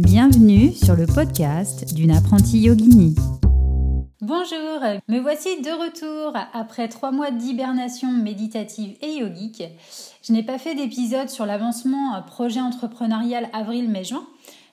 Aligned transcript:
Bienvenue 0.00 0.72
sur 0.72 0.96
le 0.96 1.06
podcast 1.06 1.94
d'une 1.94 2.10
apprentie 2.10 2.58
yogini. 2.58 3.14
Bonjour, 4.20 4.80
me 5.06 5.20
voici 5.20 5.62
de 5.62 5.70
retour 5.70 6.36
après 6.52 6.88
trois 6.88 7.12
mois 7.12 7.30
d'hibernation 7.30 8.10
méditative 8.10 8.96
et 9.02 9.18
yogique. 9.18 9.62
Je 10.24 10.32
n'ai 10.32 10.42
pas 10.42 10.58
fait 10.58 10.74
d'épisode 10.74 11.28
sur 11.28 11.46
l'avancement 11.46 12.20
projet 12.22 12.60
entrepreneurial 12.60 13.48
avril-mai-juin 13.52 14.26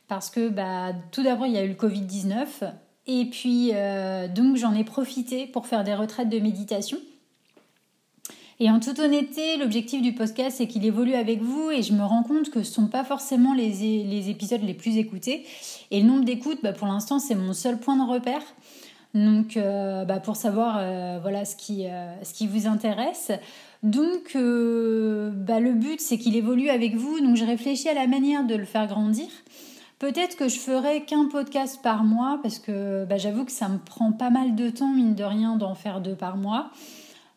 parce 0.08 0.32
que 0.32 0.50
bah, 0.50 0.94
tout 1.12 1.22
d'abord 1.22 1.46
il 1.46 1.54
y 1.54 1.58
a 1.58 1.66
eu 1.66 1.70
le 1.70 1.76
Covid-19 1.76 2.72
et 3.06 3.26
puis 3.26 3.74
euh, 3.76 4.28
donc 4.28 4.56
j'en 4.56 4.74
ai 4.74 4.84
profité 4.84 5.46
pour 5.46 5.68
faire 5.68 5.84
des 5.84 5.94
retraites 5.94 6.30
de 6.30 6.40
méditation. 6.40 6.98
Et 8.64 8.70
en 8.70 8.80
toute 8.80 9.00
honnêteté, 9.00 9.58
l'objectif 9.58 10.04
du 10.04 10.14
podcast, 10.14 10.58
c'est 10.60 10.68
qu'il 10.68 10.86
évolue 10.86 11.16
avec 11.16 11.42
vous 11.42 11.72
et 11.72 11.82
je 11.82 11.94
me 11.94 12.04
rends 12.04 12.22
compte 12.22 12.52
que 12.52 12.62
ce 12.62 12.70
ne 12.70 12.86
sont 12.86 12.88
pas 12.90 13.04
forcément 13.04 13.56
les, 13.56 14.04
les, 14.04 14.30
épisodes 14.30 14.62
les 14.62 14.76
plus 14.76 14.98
écoutés. 14.98 15.48
Et 15.90 16.00
le 16.00 16.08
nombre 16.08 16.26
d'écoutes, 16.26 16.60
bah, 16.62 16.72
pour 16.72 16.86
l'instant, 16.86 17.18
c'est 17.18 17.34
mon 17.34 17.54
seul 17.54 17.80
point 17.80 17.96
de 17.96 18.08
repère. 18.08 18.44
Donc, 19.16 19.58
euh, 19.58 20.06
bah, 20.06 20.20
pour 20.20 20.36
savoir 20.36 20.78
euh, 20.78 21.18
voilà, 21.24 21.44
ce, 21.44 21.56
qui, 21.56 21.88
euh, 21.88 22.14
ce 22.24 22.36
qui 22.36 22.46
vous 22.46 22.68
intéresse. 22.68 23.32
Donc, 23.82 24.34
bah, 24.36 25.60
le 25.60 25.74
but, 25.74 26.00
c'est 26.00 26.20
qu'il 26.20 26.36
évolue 26.36 26.70
avec 26.70 26.94
vous. 26.94 27.20
Donc, 27.20 27.38
je 27.38 27.46
réfléchis 27.46 27.90
à 27.90 27.96
la 27.96 28.06
manière 28.06 28.46
de 28.46 28.54
le 28.54 28.66
faire 28.66 28.86
grandir. 28.86 29.26
Peut-être 29.98 30.38
que 30.38 30.48
je 30.48 30.60
ferai 30.60 31.02
qu'un 31.06 31.26
podcast 31.30 31.80
par 31.82 32.04
mois 32.04 32.38
parce 32.44 32.60
que 32.60 33.08
j'avoue 33.18 33.44
que 33.44 33.52
ça 33.52 33.70
me 33.70 33.80
prend 33.80 34.12
pas 34.12 34.30
mal 34.30 34.54
de 34.54 34.70
temps, 34.70 34.94
mine 34.94 35.16
de 35.16 35.24
rien, 35.24 35.56
d'en 35.56 35.74
faire 35.74 36.00
deux 36.00 36.16
par 36.16 36.38
mois. 36.38 36.70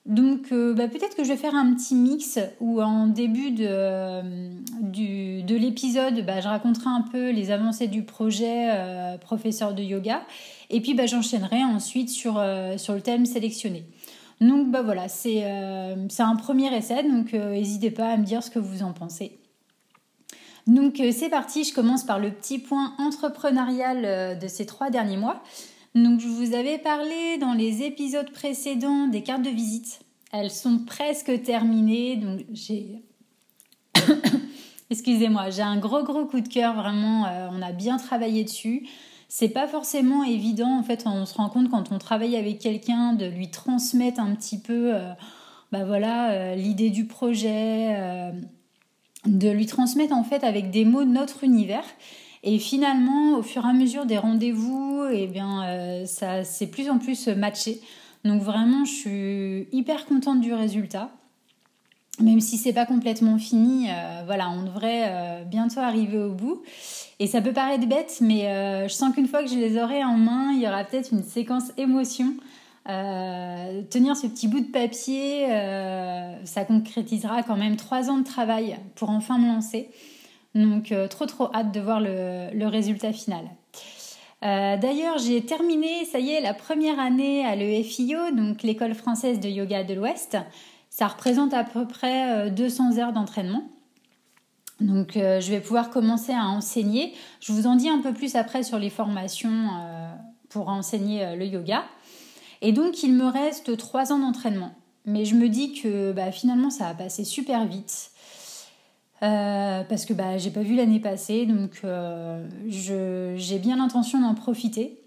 Donc 0.07 0.53
euh, 0.53 0.75
bah, 0.75 0.87
peut-être 0.87 1.17
que 1.17 1.25
je 1.25 1.31
vais 1.31 1.37
faire 1.37 1.55
un 1.55 1.73
petit 1.75 1.95
mix 1.95 2.39
où 2.61 2.83
en 2.83 3.07
début 3.07 3.53
de, 3.53 3.67
euh, 3.67 4.23
de 4.83 5.57
l'épisode, 5.57 6.27
bah, 6.27 6.43
je 6.43 6.49
raconterai 6.49 6.91
un 6.91 7.01
peu 7.01 7.31
les 7.31 7.51
avancées 7.51 7.89
du 7.89 8.03
projet 8.03 8.69
euh, 8.71 9.17
professeur 9.17 9.73
de 9.73 9.83
yoga 9.83 10.23
et 10.69 10.83
puis 10.83 10.93
bah, 10.93 11.07
j'enchaînerai 11.07 11.65
ensuite 11.65 12.11
sur, 12.11 12.43
sur 12.77 12.95
le 12.95 13.01
thème 13.01 13.25
sélectionné. 13.25 13.85
Donc 14.41 14.71
bah 14.71 14.83
voilà, 14.83 15.09
c'est 15.09 15.45
un 15.45 16.37
premier 16.37 16.77
essai, 16.77 17.05
donc 17.05 17.33
n'hésitez 17.33 17.91
pas 17.91 18.09
à 18.09 18.17
me 18.17 18.25
dire 18.25 18.43
ce 18.43 18.51
que 18.51 18.59
vous 18.59 18.83
en 18.83 18.93
pensez. 18.93 19.39
Donc 20.67 21.01
c'est 21.13 21.29
parti, 21.31 21.65
je 21.65 21.73
commence 21.73 22.05
par 22.05 22.19
le 22.19 22.31
petit 22.31 22.59
point 22.59 22.95
entrepreneurial 22.99 24.39
de 24.39 24.49
ces 24.49 24.67
trois 24.67 24.91
derniers 24.91 25.17
mois. 25.17 25.43
Donc 25.95 26.19
je 26.19 26.27
vous 26.27 26.55
avais 26.55 26.79
parlé 26.79 27.39
dans 27.39 27.55
les 27.55 27.83
épisodes 27.83 28.31
précédents 28.31 29.07
des 29.07 29.23
cartes 29.23 29.43
de 29.43 29.51
visite. 29.51 30.01
Elles 30.33 30.51
sont 30.51 30.79
presque 30.79 31.43
terminées, 31.43 32.17
donc 32.17 32.41
j'ai 32.53 33.05
Excusez-moi, 34.91 35.51
j'ai 35.51 35.63
un 35.63 35.79
gros 35.79 36.03
gros 36.03 36.27
coup 36.27 36.41
de 36.41 36.49
cœur, 36.49 36.75
vraiment, 36.75 37.27
euh, 37.27 37.49
on 37.53 37.63
a 37.63 37.73
bien 37.73 37.97
travaillé 37.97 38.45
dessus. 38.45 38.87
C'est 39.29 39.49
pas 39.49 39.67
forcément 39.67 40.25
évident, 40.25 40.79
en 40.79 40.83
fait, 40.83 41.05
on 41.07 41.27
se 41.27 41.35
rend 41.35 41.49
compte 41.49 41.71
quand 41.71 41.91
on 41.91 41.99
travaille 41.99 42.37
avec 42.37 42.59
quelqu'un 42.59 43.15
de 43.15 43.27
lui 43.27 43.51
transmettre 43.51 44.21
un 44.21 44.35
petit 44.35 44.61
peu, 44.61 44.95
euh, 44.95 45.13
bah 45.73 45.85
voilà, 45.85 46.33
euh, 46.33 46.55
l'idée 46.55 46.91
du 46.91 47.07
projet, 47.07 48.33
de 49.27 49.51
lui 49.51 49.67
transmettre 49.67 50.15
en 50.15 50.23
fait 50.23 50.45
avec 50.45 50.71
des 50.71 50.85
mots 50.85 51.05
notre 51.05 51.45
univers. 51.45 51.85
Et 52.47 52.59
finalement, 52.59 53.39
au 53.39 53.43
fur 53.43 53.65
et 53.65 53.71
à 53.71 53.73
mesure 53.73 54.05
des 54.05 54.19
rendez-vous, 54.19 55.03
eh 55.11 55.27
bien, 55.27 55.65
euh, 55.65 56.05
ça 56.05 56.45
s'est 56.45 56.67
plus 56.67 56.91
en 56.91 56.99
plus 56.99 57.29
matché. 57.29 57.81
Donc 58.23 58.43
vraiment, 58.43 58.85
je 58.85 58.93
suis 58.93 59.69
hyper 59.73 60.05
contente 60.05 60.43
du 60.43 60.53
résultat. 60.53 61.11
Même 62.21 62.41
si 62.41 62.59
c'est 62.59 62.75
pas 62.75 62.85
complètement 62.85 63.39
fini, 63.39 63.89
euh, 63.89 64.23
voilà, 64.27 64.51
on 64.51 64.63
devrait 64.63 65.05
euh, 65.07 65.45
bientôt 65.45 65.81
arriver 65.81 66.19
au 66.19 66.33
bout. 66.33 66.63
Et 67.19 67.27
ça 67.27 67.41
peut 67.41 67.55
paraître 67.55 67.87
bête, 67.87 68.19
mais 68.21 68.43
je 68.89 68.93
sens 68.93 69.15
qu'une 69.15 69.27
fois 69.27 69.43
que 69.43 69.49
je 69.49 69.57
les 69.57 69.83
aurai 69.83 70.05
en 70.05 70.19
main, 70.19 70.53
il 70.53 70.61
y 70.61 70.69
aura 70.69 70.85
peut-être 70.85 71.13
une 71.13 71.23
séquence 71.23 71.73
émotion. 71.79 72.35
tenir 72.85 74.17
ce 74.17 74.27
petit 74.27 74.49
bout 74.49 74.61
de 74.61 74.71
papier, 74.71 75.47
ça 76.45 76.65
concrétisera 76.65 77.43
quand 77.45 77.57
même 77.57 77.77
trois 77.77 78.11
ans 78.11 78.19
de 78.19 78.25
travail 78.25 78.77
pour 78.97 79.11
enfin 79.11 79.39
me 79.39 79.47
lancer. 79.47 79.91
Donc 80.55 80.93
euh, 80.93 81.09
trop 81.09 81.27
trop 81.27 81.53
hâte 81.53 81.73
de 81.73 81.81
voir 81.81 82.01
le, 82.01 82.67
résultat 82.67 83.13
final. 83.13 83.45
Euh, 84.45 84.77
d'ailleurs, 84.77 85.19
j'ai 85.19 85.45
terminé, 85.45 86.05
ça 86.05 86.19
y 86.19 86.31
est, 86.31 86.41
la 86.41 86.55
première 86.55 87.01
année 87.01 87.45
à 87.45 87.57
l'EFIO, 87.57 88.31
donc 88.33 88.63
l'école 88.63 88.95
française 88.95 89.41
de 89.41 89.49
yoga 89.49 89.85
de 89.85 89.95
l'Ouest. 89.95 90.37
Ça 90.91 91.09
représente 91.09 91.55
à 91.55 91.65
peu 91.65 91.87
près 91.87 92.51
200 92.51 92.93
euh, 92.93 93.01
heures 93.01 93.13
d'entraînement. 93.13 93.65
Donc 94.81 95.13
je 95.15 95.51
vais 95.51 95.61
pouvoir 95.61 95.91
commencer 95.91 96.33
à 96.33 96.47
enseigner. 96.47 97.15
Je 97.41 97.53
vous 97.53 97.69
en 97.69 97.77
dis 97.77 97.89
un 97.89 98.01
peu 98.01 98.13
plus 98.13 98.35
après 98.35 98.65
sur 98.65 98.79
les 98.79 98.91
formations 98.91 99.71
pour 100.49 100.69
enseigner 100.69 101.37
le 101.37 101.47
yoga. 101.47 101.85
Et 102.61 102.73
donc 102.73 103.05
il 103.05 103.15
me 103.15 103.27
reste 103.27 103.77
trois 103.77 104.13
ans 104.13 104.19
d'entraînement. 104.19 104.73
Mais 105.07 105.25
je 105.25 105.37
me 105.37 105.49
dis 105.49 105.81
que 105.81 106.11
bah, 106.13 106.33
finalement 106.33 106.71
ça 106.71 106.89
va 106.89 106.95
passer 106.95 107.23
super 107.23 107.67
vite. 107.67 108.11
Euh, 109.25 109.85
parce 109.85 110.05
que 110.05 110.13
bah, 110.13 110.37
j'ai 110.37 110.51
pas 110.51 110.61
vu 110.61 110.75
l'année 110.75 111.01
passée, 111.01 111.47
donc 111.47 111.81
euh, 111.85 112.47
j'ai 112.69 113.59
bien 113.59 113.77
l'intention 113.77 114.21
d'en 114.21 114.35
profiter. 114.35 115.01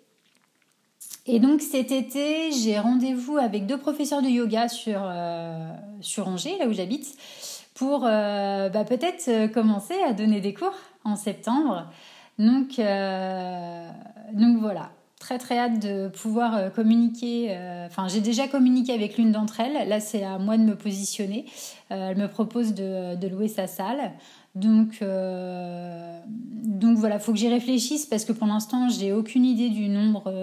Et 1.28 1.39
donc 1.39 1.61
cet 1.61 1.91
été, 1.91 2.51
j'ai 2.51 2.79
rendez-vous 2.79 3.38
avec 3.38 3.67
deux 3.67 3.77
professeurs 3.77 4.23
de 4.23 4.29
yoga 4.29 4.69
sur, 4.69 5.01
euh, 5.03 5.72
sur 6.01 6.27
Angers, 6.27 6.57
là 6.57 6.67
où 6.67 6.73
j'habite, 6.73 7.16
pour 7.75 8.00
bah, 8.00 8.85
peut-être 8.88 9.51
commencer 9.51 9.95
à 10.07 10.13
donner 10.13 10.41
des 10.41 10.53
cours 10.53 10.73
en 11.03 11.16
septembre. 11.16 11.85
Donc, 12.39 12.77
donc 12.77 14.57
voilà, 14.59 14.89
très 15.27 15.39
très 15.39 15.57
hâte 15.59 15.79
de 15.79 16.07
pouvoir 16.07 16.55
euh, 16.55 16.69
communiquer. 16.69 17.47
Euh, 17.49 17.88
enfin, 17.88 18.07
j'ai 18.07 18.21
déjà 18.21 18.47
communiqué 18.47 18.93
avec 18.93 19.17
l'une 19.17 19.33
d'entre 19.33 19.59
elles. 19.59 19.89
Là, 19.89 19.99
c'est 19.99 20.23
à 20.23 20.38
moi 20.38 20.57
de 20.57 20.63
me 20.63 20.73
positionner. 20.75 21.45
Euh, 21.91 22.11
elle 22.11 22.17
me 22.17 22.29
propose 22.29 22.73
de, 22.73 23.27
louer 23.27 23.49
sa 23.49 23.67
salle. 23.67 24.13
Donc, 24.55 25.03
donc 26.63 26.97
voilà, 26.97 27.19
faut 27.19 27.31
que 27.31 27.38
j'y 27.38 27.49
réfléchisse 27.49 28.07
parce 28.07 28.25
que 28.25 28.31
pour 28.31 28.47
l'instant, 28.47 28.89
j'ai 28.89 29.11
aucune 29.11 29.45
idée 29.45 29.69
du 29.69 29.88
nombre 29.88 30.33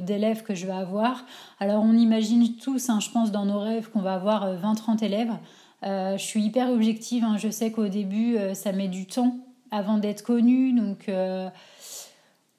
d'élèves 0.00 0.44
que 0.44 0.54
je 0.54 0.66
vais 0.66 0.72
avoir. 0.72 1.24
Alors, 1.58 1.82
on 1.82 1.94
imagine 1.94 2.54
tous, 2.56 2.88
hein, 2.88 3.00
je 3.00 3.10
pense, 3.10 3.32
dans 3.32 3.46
nos 3.46 3.58
rêves 3.58 3.90
qu'on 3.90 4.02
va 4.02 4.14
avoir 4.14 4.54
20-30 4.54 5.02
élèves. 5.02 5.32
je 5.82 6.14
suis 6.18 6.42
hyper 6.42 6.70
objective. 6.70 7.24
Hein. 7.24 7.36
Je 7.36 7.48
sais 7.48 7.72
qu'au 7.72 7.88
début, 7.88 8.36
ça 8.52 8.70
met 8.70 8.88
du 8.88 9.06
temps 9.06 9.38
avant 9.72 9.98
d'être 9.98 10.22
connu. 10.22 10.72
Donc, 10.72 11.08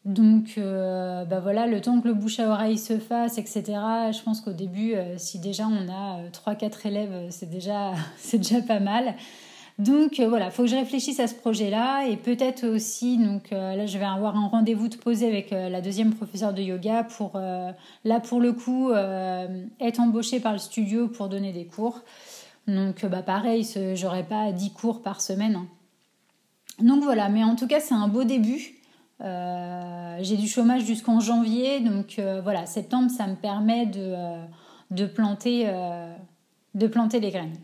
donc, 0.05 0.59
euh, 0.59 1.25
bah 1.25 1.39
voilà, 1.39 1.65
le 1.65 1.81
temps 1.81 1.99
que 1.99 2.07
le 2.07 2.13
bouche 2.13 2.39
à 2.39 2.47
oreille 2.47 2.77
se 2.77 2.99
fasse, 2.99 3.39
etc. 3.39 3.63
Je 4.11 4.21
pense 4.21 4.39
qu'au 4.39 4.53
début, 4.53 4.93
euh, 4.93 5.17
si 5.17 5.39
déjà 5.39 5.67
on 5.67 5.91
a 5.91 6.19
3-4 6.29 6.63
euh, 6.85 6.89
élèves, 6.89 7.27
c'est 7.31 7.49
déjà, 7.49 7.93
déjà 8.33 8.61
pas 8.61 8.79
mal. 8.79 9.15
Donc 9.79 10.21
voilà, 10.21 10.45
il 10.45 10.51
faut 10.51 10.63
que 10.63 10.69
je 10.69 10.75
réfléchisse 10.75 11.19
à 11.19 11.27
ce 11.27 11.33
projet-là 11.33 12.05
et 12.07 12.15
peut-être 12.15 12.65
aussi, 12.65 13.17
donc 13.17 13.49
là 13.51 13.85
je 13.85 13.97
vais 13.97 14.05
avoir 14.05 14.37
un 14.37 14.47
rendez-vous 14.47 14.87
de 14.87 14.95
poser 14.95 15.27
avec 15.27 15.51
la 15.51 15.81
deuxième 15.81 16.13
professeure 16.13 16.53
de 16.53 16.61
yoga 16.61 17.03
pour, 17.03 17.33
là 17.35 18.19
pour 18.21 18.39
le 18.39 18.53
coup, 18.53 18.93
être 19.81 19.99
embauchée 19.99 20.39
par 20.39 20.53
le 20.53 20.59
studio 20.59 21.09
pour 21.09 21.27
donner 21.27 21.51
des 21.51 21.65
cours. 21.65 22.03
Donc 22.69 23.05
bah 23.05 23.21
pareil, 23.21 23.67
j'aurai 23.95 24.23
pas 24.23 24.53
10 24.53 24.71
cours 24.71 25.01
par 25.01 25.19
semaine. 25.19 25.57
Hein. 25.57 25.67
Donc 26.79 27.03
voilà, 27.03 27.27
mais 27.27 27.43
en 27.43 27.57
tout 27.57 27.67
cas 27.67 27.81
c'est 27.81 27.95
un 27.95 28.07
beau 28.07 28.23
début. 28.23 28.75
Euh, 29.21 30.17
j'ai 30.21 30.35
du 30.35 30.47
chômage 30.47 30.83
jusqu'en 30.85 31.19
janvier, 31.19 31.79
donc 31.79 32.19
euh, 32.19 32.41
voilà, 32.41 32.65
septembre, 32.65 33.09
ça 33.09 33.27
me 33.27 33.35
permet 33.35 33.85
de, 33.85 33.99
euh, 33.99 34.43
de, 34.91 35.05
planter, 35.05 35.71
de 36.73 36.87
planter 36.87 37.19
les 37.19 37.31
graines. 37.31 37.57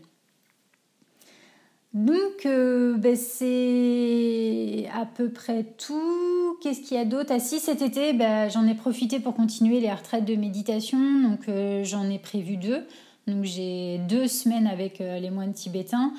Donc, 1.92 2.46
ben, 2.46 3.16
c'est 3.16 4.88
à 4.94 5.04
peu 5.04 5.28
près 5.28 5.64
tout. 5.76 6.56
Qu'est-ce 6.62 6.80
qu'il 6.80 6.96
y 6.96 7.00
a 7.00 7.04
d'autre? 7.04 7.32
Ah 7.34 7.38
si, 7.38 7.58
cet 7.60 7.82
été, 7.82 8.14
ben, 8.14 8.48
j'en 8.48 8.66
ai 8.66 8.74
profité 8.74 9.20
pour 9.20 9.34
continuer 9.34 9.78
les 9.78 9.92
retraites 9.92 10.24
de 10.24 10.34
méditation. 10.34 10.98
Donc, 11.20 11.50
j'en 11.82 12.08
ai 12.08 12.18
prévu 12.18 12.56
deux. 12.56 12.86
Donc, 13.26 13.44
j'ai 13.44 13.98
deux 14.08 14.26
semaines 14.26 14.66
avec 14.66 15.00
les 15.00 15.30
moines 15.30 15.52
tibétains. 15.52 16.14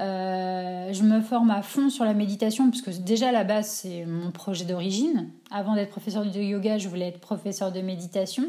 Euh, 0.00 0.92
je 0.92 1.02
me 1.04 1.20
forme 1.20 1.50
à 1.50 1.62
fond 1.62 1.88
sur 1.88 2.04
la 2.04 2.14
méditation, 2.14 2.70
puisque 2.70 2.90
déjà 3.02 3.28
à 3.28 3.32
la 3.32 3.44
base, 3.44 3.68
c'est 3.68 4.04
mon 4.06 4.30
projet 4.30 4.64
d'origine. 4.64 5.28
Avant 5.50 5.74
d'être 5.74 5.90
professeur 5.90 6.24
de 6.24 6.40
yoga, 6.40 6.78
je 6.78 6.88
voulais 6.88 7.08
être 7.08 7.20
professeur 7.20 7.70
de 7.72 7.80
méditation. 7.80 8.44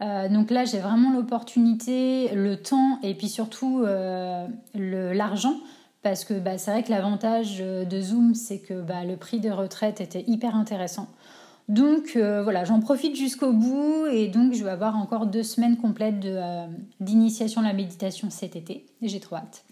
Euh, 0.00 0.28
donc 0.30 0.50
là, 0.50 0.64
j'ai 0.64 0.78
vraiment 0.78 1.12
l'opportunité, 1.12 2.34
le 2.34 2.56
temps 2.56 2.98
et 3.02 3.14
puis 3.14 3.28
surtout 3.28 3.82
euh, 3.84 4.46
l'argent. 4.74 5.56
Parce 6.02 6.24
que 6.24 6.32
bah, 6.32 6.56
c'est 6.56 6.70
vrai 6.70 6.82
que 6.82 6.90
l'avantage 6.90 7.58
de 7.58 8.00
Zoom, 8.00 8.34
c'est 8.34 8.58
que 8.58 8.80
bah, 8.80 9.04
le 9.04 9.16
prix 9.16 9.38
de 9.38 9.50
retraite 9.50 10.00
était 10.00 10.24
hyper 10.26 10.56
intéressant. 10.56 11.08
Donc 11.68 12.16
voilà, 12.16 12.64
j'en 12.64 12.80
profite 12.80 13.14
jusqu'au 13.14 13.52
bout 13.52 14.06
et 14.10 14.26
donc 14.28 14.54
je 14.54 14.64
vais 14.64 14.70
avoir 14.70 14.96
encore 14.96 15.26
deux 15.26 15.42
semaines 15.42 15.76
complètes 15.76 16.26
d'initiation 17.00 17.60
à 17.60 17.64
la 17.64 17.74
méditation 17.74 18.30
cet 18.30 18.56
été. 18.56 18.86
J'ai 19.02 19.20
trop 19.20 19.36
hâte. 19.36 19.62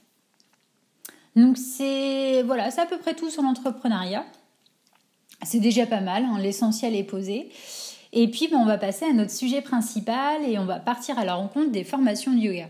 Donc 1.39 1.57
c'est 1.57 2.43
voilà, 2.43 2.71
c'est 2.71 2.81
à 2.81 2.87
peu 2.87 2.99
près 2.99 3.15
tout 3.15 3.31
sur 3.31 3.43
l'entrepreneuriat. 3.43 4.25
C'est 5.45 5.61
déjà 5.61 5.87
pas 5.87 6.01
mal, 6.01 6.25
hein, 6.25 6.39
l'essentiel 6.39 6.97
est 6.97 7.05
posé. 7.05 7.51
Et 8.13 8.29
puis, 8.29 8.49
ben, 8.49 8.57
on 8.59 8.65
va 8.65 8.79
passer 8.79 9.05
à 9.05 9.13
notre 9.13 9.31
sujet 9.31 9.61
principal 9.61 10.43
et 10.45 10.59
on 10.59 10.65
va 10.65 10.81
partir 10.81 11.19
à 11.19 11.25
la 11.25 11.35
rencontre 11.35 11.71
des 11.71 11.85
formations 11.85 12.33
de 12.33 12.39
yoga. 12.39 12.69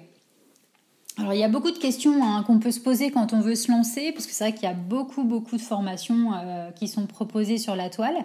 Alors, 1.16 1.32
il 1.32 1.38
y 1.38 1.44
a 1.44 1.48
beaucoup 1.48 1.70
de 1.70 1.78
questions 1.78 2.22
hein, 2.22 2.44
qu'on 2.46 2.58
peut 2.58 2.70
se 2.70 2.80
poser 2.80 3.10
quand 3.10 3.32
on 3.32 3.40
veut 3.40 3.54
se 3.54 3.70
lancer, 3.70 4.12
parce 4.12 4.26
que 4.26 4.32
c'est 4.32 4.44
vrai 4.44 4.52
qu'il 4.52 4.64
y 4.64 4.70
a 4.70 4.74
beaucoup, 4.74 5.24
beaucoup 5.24 5.56
de 5.56 5.62
formations 5.62 6.34
euh, 6.34 6.70
qui 6.72 6.88
sont 6.88 7.06
proposées 7.06 7.58
sur 7.58 7.74
la 7.74 7.88
toile. 7.88 8.16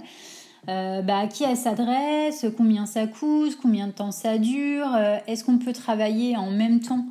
Euh, 0.67 1.01
bah, 1.01 1.19
à 1.19 1.27
qui 1.27 1.43
elle 1.43 1.57
s'adresse, 1.57 2.45
combien 2.57 2.85
ça 2.85 3.07
coûte, 3.07 3.57
combien 3.61 3.87
de 3.87 3.91
temps 3.93 4.11
ça 4.11 4.37
dure, 4.37 4.93
euh, 4.93 5.17
est-ce 5.27 5.43
qu'on 5.43 5.57
peut 5.57 5.73
travailler 5.73 6.35
en 6.35 6.51
même 6.51 6.81
temps 6.81 7.05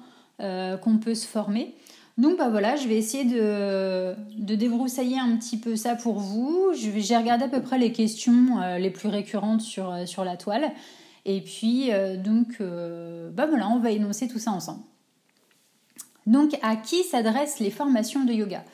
qu'on 0.83 0.99
peut 0.99 1.15
se 1.15 1.25
former? 1.25 1.73
Donc 2.19 2.37
bah 2.39 2.51
voilà, 2.51 2.77
je 2.77 2.87
vais 2.89 2.97
essayer 2.97 3.25
de, 3.25 4.15
débroussailler 4.39 5.19
un 5.19 5.37
petit 5.37 5.57
peu 5.57 5.77
ça 5.77 5.95
pour 5.95 6.19
vous. 6.19 6.73
J'ai 6.75 7.17
regardé 7.17 7.45
à 7.45 7.49
peu 7.49 7.63
près 7.63 7.79
les 7.79 7.93
questions 7.93 8.61
euh, 8.61 8.79
les 8.79 8.91
plus 8.91 9.09
récurrentes 9.09 9.63
sur, 9.63 9.91
euh, 9.91 10.07
sur 10.07 10.25
la 10.25 10.37
toile. 10.37 10.73
Et 11.25 11.41
puis 11.41 11.93
euh, 11.93 12.17
donc 12.17 12.61
bah 12.61 13.49
on 13.71 13.79
va 13.79 13.91
énoncer 13.91 14.29
tout 14.29 14.39
ça 14.39 14.51
ensemble. 14.51 14.83
Donc 16.27 16.59
à 16.63 16.77
qui 16.77 17.03
s'adressent 17.05 17.61
les 17.61 17.71
formations 17.71 18.25
de 18.25 18.33
yoga? 18.33 18.65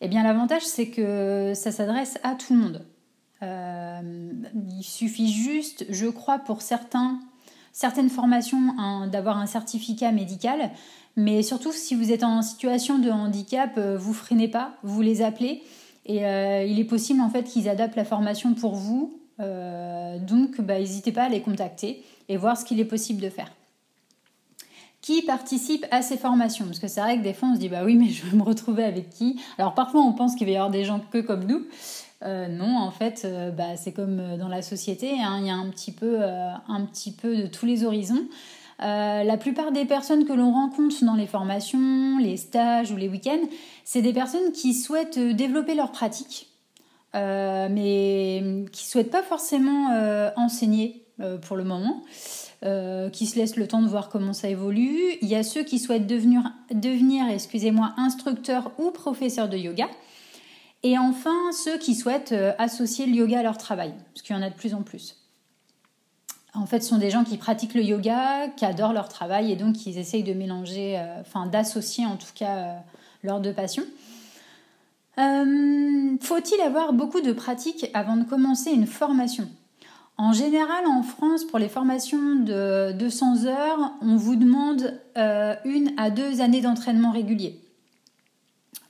Eh 0.00 0.08
bien 0.08 0.22
l'avantage 0.22 0.62
c'est 0.62 0.88
que 0.88 1.52
ça 1.54 1.72
s'adresse 1.72 2.18
à 2.22 2.34
tout 2.34 2.54
le 2.54 2.60
monde. 2.60 2.86
il 3.42 4.84
suffit 4.84 5.30
juste, 5.30 5.84
je 5.90 6.06
crois, 6.06 6.38
pour 6.38 6.62
certains, 6.62 7.20
certaines 7.72 8.10
formations 8.10 9.06
d'avoir 9.10 9.38
un 9.38 9.46
certificat 9.46 10.12
médical. 10.12 10.70
Mais 11.16 11.42
surtout, 11.42 11.72
si 11.72 11.94
vous 11.94 12.12
êtes 12.12 12.22
en 12.22 12.42
situation 12.42 12.98
de 12.98 13.10
handicap, 13.10 13.72
euh, 13.76 13.96
vous 13.98 14.14
freinez 14.14 14.48
pas, 14.48 14.72
vous 14.82 15.02
les 15.02 15.22
appelez. 15.22 15.62
Et 16.06 16.24
euh, 16.24 16.64
il 16.64 16.78
est 16.78 16.84
possible 16.84 17.20
en 17.20 17.28
fait 17.28 17.44
qu'ils 17.44 17.68
adaptent 17.68 17.96
la 17.96 18.04
formation 18.04 18.54
pour 18.54 18.74
vous. 18.74 19.18
Euh, 19.40 20.18
donc, 20.18 20.60
bah, 20.60 20.78
n'hésitez 20.78 21.12
pas 21.12 21.24
à 21.24 21.28
les 21.28 21.40
contacter 21.40 22.02
et 22.28 22.36
voir 22.36 22.56
ce 22.56 22.64
qu'il 22.64 22.80
est 22.80 22.84
possible 22.84 23.20
de 23.20 23.28
faire. 23.28 23.50
Qui 25.02 25.22
participe 25.22 25.86
à 25.90 26.02
ces 26.02 26.16
formations 26.16 26.66
Parce 26.66 26.78
que 26.78 26.88
c'est 26.88 27.00
vrai 27.00 27.18
que 27.18 27.22
des 27.22 27.32
fois 27.32 27.48
on 27.50 27.54
se 27.54 27.60
dit 27.60 27.68
bah 27.68 27.82
oui 27.84 27.96
mais 27.96 28.08
je 28.08 28.26
vais 28.26 28.36
me 28.36 28.42
retrouver 28.42 28.84
avec 28.84 29.10
qui? 29.10 29.40
Alors 29.58 29.74
parfois 29.74 30.02
on 30.02 30.12
pense 30.12 30.34
qu'il 30.34 30.46
va 30.46 30.52
y 30.52 30.56
avoir 30.56 30.70
des 30.70 30.84
gens 30.84 31.00
que 31.10 31.18
comme 31.18 31.44
nous. 31.44 31.64
non, 32.22 32.76
en 32.76 32.90
fait, 32.90 33.26
bah, 33.56 33.76
c'est 33.76 33.92
comme 33.92 34.36
dans 34.36 34.48
la 34.48 34.60
société, 34.60 35.12
hein. 35.22 35.38
il 35.40 35.46
y 35.46 35.50
a 35.50 35.54
un 35.54 35.70
petit, 35.70 35.92
peu, 35.92 36.20
un 36.22 36.84
petit 36.84 37.12
peu 37.12 37.34
de 37.34 37.46
tous 37.46 37.64
les 37.64 37.84
horizons. 37.84 38.26
Euh, 38.82 39.24
la 39.24 39.36
plupart 39.36 39.72
des 39.72 39.84
personnes 39.84 40.24
que 40.24 40.32
l'on 40.32 40.52
rencontre 40.52 41.04
dans 41.04 41.14
les 41.14 41.26
formations, 41.26 42.18
les 42.18 42.38
stages 42.38 42.90
ou 42.90 42.96
les 42.96 43.08
week-ends, 43.08 43.46
c'est 43.84 44.00
des 44.00 44.14
personnes 44.14 44.52
qui 44.52 44.72
souhaitent 44.72 45.18
euh, 45.18 45.34
développer 45.34 45.74
leur 45.74 45.92
pratique, 45.92 46.48
euh, 47.14 47.68
mais 47.70 48.64
qui 48.72 48.84
ne 48.84 48.90
souhaitent 48.90 49.10
pas 49.10 49.22
forcément 49.22 49.90
enseigner 50.36 51.04
pour 51.42 51.56
le 51.56 51.64
moment. 51.64 52.02
qui 53.12 53.26
se 53.26 53.36
laissent 53.36 53.56
le 53.56 53.66
temps 53.66 53.82
de 53.82 53.88
voir 53.88 54.08
comment 54.08 54.32
ça 54.32 54.48
évolue. 54.48 55.16
Il 55.22 55.28
y 55.28 55.34
a 55.34 55.42
ceux 55.42 55.62
qui 55.62 55.78
souhaitent 55.78 56.06
devenir, 56.06 57.24
excusez-moi, 57.30 57.92
instructeurs 57.96 58.72
ou 58.78 58.90
professeurs 58.90 59.48
de 59.48 59.56
yoga. 59.56 59.88
Et 60.82 60.98
enfin, 60.98 61.52
ceux 61.52 61.78
qui 61.78 61.94
souhaitent 61.94 62.34
associer 62.58 63.06
le 63.06 63.14
yoga 63.14 63.40
à 63.40 63.42
leur 63.42 63.58
travail, 63.58 63.94
parce 64.12 64.22
qu'il 64.22 64.34
y 64.34 64.38
en 64.38 64.42
a 64.42 64.50
de 64.50 64.54
plus 64.54 64.74
en 64.74 64.82
plus. 64.82 65.20
En 66.54 66.66
fait, 66.66 66.80
ce 66.80 66.88
sont 66.88 66.98
des 66.98 67.10
gens 67.10 67.24
qui 67.24 67.36
pratiquent 67.36 67.74
le 67.74 67.82
yoga, 67.82 68.48
qui 68.56 68.64
adorent 68.64 68.92
leur 68.92 69.08
travail 69.08 69.52
et 69.52 69.56
donc 69.56 69.76
qui 69.76 69.96
essayent 69.96 70.24
de 70.24 70.34
mélanger, 70.34 70.98
euh, 70.98 71.20
enfin 71.20 71.46
d'associer 71.46 72.06
en 72.06 72.16
tout 72.16 72.32
cas 72.34 72.56
euh, 72.56 72.74
leurs 73.22 73.40
deux 73.40 73.52
passions. 73.52 73.84
Euh, 75.18 76.16
faut-il 76.20 76.60
avoir 76.60 76.92
beaucoup 76.92 77.20
de 77.20 77.32
pratique 77.32 77.86
avant 77.94 78.16
de 78.16 78.24
commencer 78.24 78.70
une 78.70 78.86
formation? 78.86 79.48
En 80.22 80.34
général, 80.34 80.86
en 80.86 81.02
France, 81.02 81.44
pour 81.44 81.58
les 81.58 81.70
formations 81.70 82.34
de 82.34 82.92
200 82.92 83.46
heures, 83.46 83.94
on 84.02 84.16
vous 84.16 84.36
demande 84.36 85.00
une 85.16 85.94
à 85.96 86.10
deux 86.10 86.42
années 86.42 86.60
d'entraînement 86.60 87.10
régulier. 87.10 87.58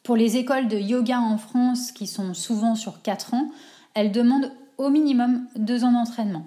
Pour 0.03 0.17
les 0.17 0.39
écoles 0.39 0.67
de 0.67 0.77
yoga 0.77 1.21
en 1.21 1.39
France, 1.39 1.93
qui 1.93 2.09
sont 2.09 2.35
souvent 2.35 2.75
sur 2.75 3.01
4 3.01 3.35
ans, 3.35 3.49
elles 3.95 4.11
demandent 4.11 4.51
au 4.77 4.91
minimum 4.91 5.47
deux 5.55 5.85
ans 5.85 5.93
d'entraînement. 5.93 6.47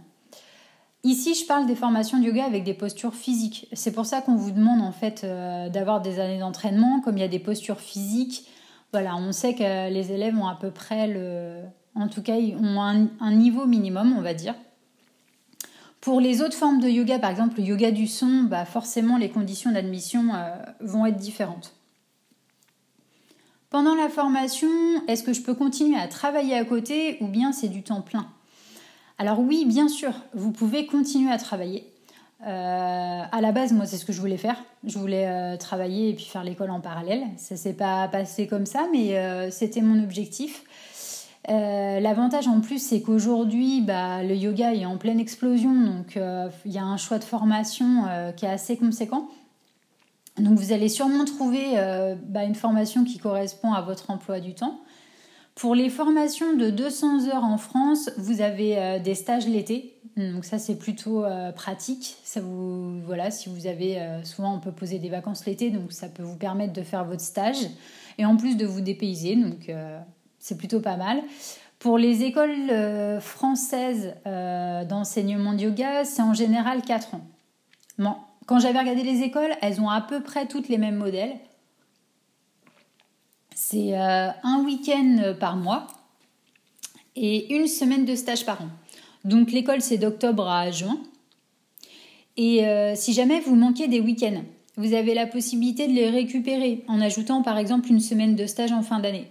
Ici, 1.05 1.33
je 1.33 1.45
parle 1.45 1.65
des 1.65 1.75
formations 1.75 2.19
de 2.19 2.25
yoga 2.25 2.43
avec 2.43 2.65
des 2.65 2.73
postures 2.73 3.15
physiques. 3.15 3.69
C'est 3.71 3.93
pour 3.93 4.05
ça 4.05 4.19
qu'on 4.19 4.35
vous 4.35 4.51
demande 4.51 4.81
en 4.81 4.91
fait 4.91 5.23
euh, 5.23 5.69
d'avoir 5.69 6.01
des 6.01 6.19
années 6.19 6.39
d'entraînement. 6.39 6.99
Comme 6.99 7.17
il 7.17 7.21
y 7.21 7.23
a 7.23 7.29
des 7.29 7.39
postures 7.39 7.79
physiques, 7.79 8.49
voilà, 8.91 9.15
on 9.15 9.31
sait 9.31 9.55
que 9.55 9.89
les 9.89 10.11
élèves 10.11 10.37
ont 10.37 10.47
à 10.47 10.55
peu 10.55 10.71
près 10.71 11.07
le, 11.07 11.61
en 11.95 12.09
tout 12.09 12.21
cas, 12.21 12.35
ont 12.35 12.81
un, 12.81 13.31
niveau 13.31 13.65
minimum, 13.65 14.13
on 14.17 14.21
va 14.21 14.33
dire. 14.33 14.55
Pour 16.03 16.19
les 16.19 16.41
autres 16.41 16.57
formes 16.57 16.81
de 16.81 16.89
yoga, 16.89 17.17
par 17.17 17.31
exemple 17.31 17.59
le 17.59 17.63
yoga 17.63 17.89
du 17.89 18.07
son, 18.07 18.43
bah 18.43 18.65
forcément 18.65 19.15
les 19.15 19.29
conditions 19.29 19.71
d'admission 19.71 20.35
euh, 20.35 20.53
vont 20.81 21.05
être 21.05 21.15
différentes. 21.15 21.73
Pendant 23.69 23.95
la 23.95 24.09
formation, 24.09 24.67
est-ce 25.07 25.23
que 25.23 25.31
je 25.31 25.41
peux 25.41 25.53
continuer 25.53 25.97
à 25.97 26.09
travailler 26.09 26.57
à 26.57 26.65
côté 26.65 27.17
ou 27.21 27.27
bien 27.27 27.53
c'est 27.53 27.69
du 27.69 27.83
temps 27.83 28.01
plein? 28.01 28.27
Alors 29.17 29.39
oui, 29.39 29.63
bien 29.63 29.87
sûr, 29.87 30.11
vous 30.33 30.51
pouvez 30.51 30.87
continuer 30.87 31.31
à 31.31 31.37
travailler. 31.37 31.89
Euh, 32.45 33.21
à 33.31 33.39
la 33.39 33.53
base, 33.53 33.71
moi, 33.71 33.85
c'est 33.85 33.95
ce 33.95 34.03
que 34.03 34.11
je 34.11 34.19
voulais 34.19 34.35
faire. 34.35 34.61
Je 34.83 34.99
voulais 34.99 35.25
euh, 35.29 35.55
travailler 35.55 36.09
et 36.09 36.13
puis 36.13 36.25
faire 36.25 36.43
l'école 36.43 36.71
en 36.71 36.81
parallèle. 36.81 37.23
Ça 37.37 37.55
s'est 37.55 37.71
pas 37.71 38.09
passé 38.09 38.45
comme 38.45 38.65
ça, 38.65 38.87
mais 38.91 39.49
c'était 39.51 39.79
mon 39.79 40.03
objectif. 40.03 40.65
L'avantage 41.47 42.47
en 42.47 42.61
plus, 42.61 42.79
c'est 42.79 43.01
qu'aujourd'hui, 43.01 43.81
bah, 43.81 44.23
le 44.23 44.35
yoga 44.35 44.73
est 44.73 44.85
en 44.85 44.97
pleine 44.97 45.19
explosion, 45.19 45.73
donc 45.73 46.17
il 46.65 46.71
y 46.71 46.77
a 46.77 46.83
un 46.83 46.97
choix 46.97 47.19
de 47.19 47.23
formation 47.23 48.05
qui 48.37 48.45
est 48.45 48.49
assez 48.49 48.77
conséquent. 48.77 49.27
Donc 50.37 50.57
vous 50.57 50.71
allez 50.71 50.89
sûrement 50.89 51.25
trouver 51.25 51.75
bah, 52.27 52.43
une 52.43 52.55
formation 52.55 53.03
qui 53.03 53.17
correspond 53.17 53.73
à 53.73 53.81
votre 53.81 54.09
emploi 54.09 54.39
du 54.39 54.53
temps. 54.53 54.79
Pour 55.55 55.75
les 55.75 55.89
formations 55.89 56.55
de 56.55 56.69
200 56.71 57.27
heures 57.27 57.43
en 57.43 57.57
France, 57.57 58.09
vous 58.17 58.41
avez 58.41 58.77
euh, 58.77 58.99
des 58.99 59.13
stages 59.13 59.47
l'été. 59.47 59.93
Donc 60.17 60.45
ça 60.45 60.57
c'est 60.57 60.77
plutôt 60.77 61.23
euh, 61.23 61.51
pratique. 61.51 62.17
Ça 62.23 62.41
vous 62.41 62.99
voilà, 63.01 63.29
si 63.29 63.49
vous 63.49 63.67
avez 63.67 63.99
euh, 63.99 64.23
souvent 64.23 64.55
on 64.55 64.59
peut 64.59 64.71
poser 64.71 64.97
des 64.97 65.09
vacances 65.09 65.45
l'été, 65.45 65.69
donc 65.69 65.91
ça 65.91 66.07
peut 66.07 66.23
vous 66.23 66.37
permettre 66.37 66.73
de 66.73 66.81
faire 66.81 67.05
votre 67.05 67.21
stage 67.21 67.67
et 68.17 68.25
en 68.25 68.35
plus 68.35 68.57
de 68.57 68.65
vous 68.65 68.81
dépayser. 68.81 69.37
C'est 70.43 70.57
plutôt 70.57 70.81
pas 70.81 70.97
mal. 70.97 71.23
Pour 71.79 71.97
les 71.97 72.23
écoles 72.23 72.71
françaises 73.19 74.13
d'enseignement 74.25 75.53
de 75.53 75.63
yoga, 75.63 76.05
c'est 76.05 76.21
en 76.21 76.33
général 76.33 76.81
4 76.81 77.15
ans. 77.15 77.21
Quand 78.45 78.59
j'avais 78.59 78.79
regardé 78.79 79.03
les 79.03 79.21
écoles, 79.21 79.51
elles 79.61 79.79
ont 79.79 79.89
à 79.89 80.01
peu 80.01 80.21
près 80.21 80.47
toutes 80.47 80.67
les 80.67 80.77
mêmes 80.77 80.97
modèles. 80.97 81.35
C'est 83.55 83.97
euh, 83.97 84.29
un 84.43 84.63
week-end 84.65 85.35
par 85.39 85.55
mois 85.55 85.87
et 87.15 87.55
une 87.55 87.67
semaine 87.67 88.05
de 88.05 88.15
stage 88.15 88.45
par 88.45 88.61
an. 88.61 88.69
Donc 89.23 89.51
l'école, 89.51 89.81
c'est 89.81 89.97
d'octobre 89.97 90.47
à 90.47 90.71
juin. 90.71 90.99
Et 92.35 92.67
euh, 92.67 92.95
si 92.95 93.13
jamais 93.13 93.39
vous 93.39 93.55
manquez 93.55 93.87
des 93.87 93.99
week-ends, 93.99 94.43
vous 94.75 94.93
avez 94.93 95.13
la 95.13 95.27
possibilité 95.27 95.87
de 95.87 95.93
les 95.93 96.09
récupérer 96.09 96.83
en 96.87 96.99
ajoutant 96.99 97.43
par 97.43 97.57
exemple 97.57 97.89
une 97.89 97.99
semaine 97.99 98.35
de 98.35 98.47
stage 98.47 98.71
en 98.71 98.81
fin 98.81 98.99
d'année. 98.99 99.27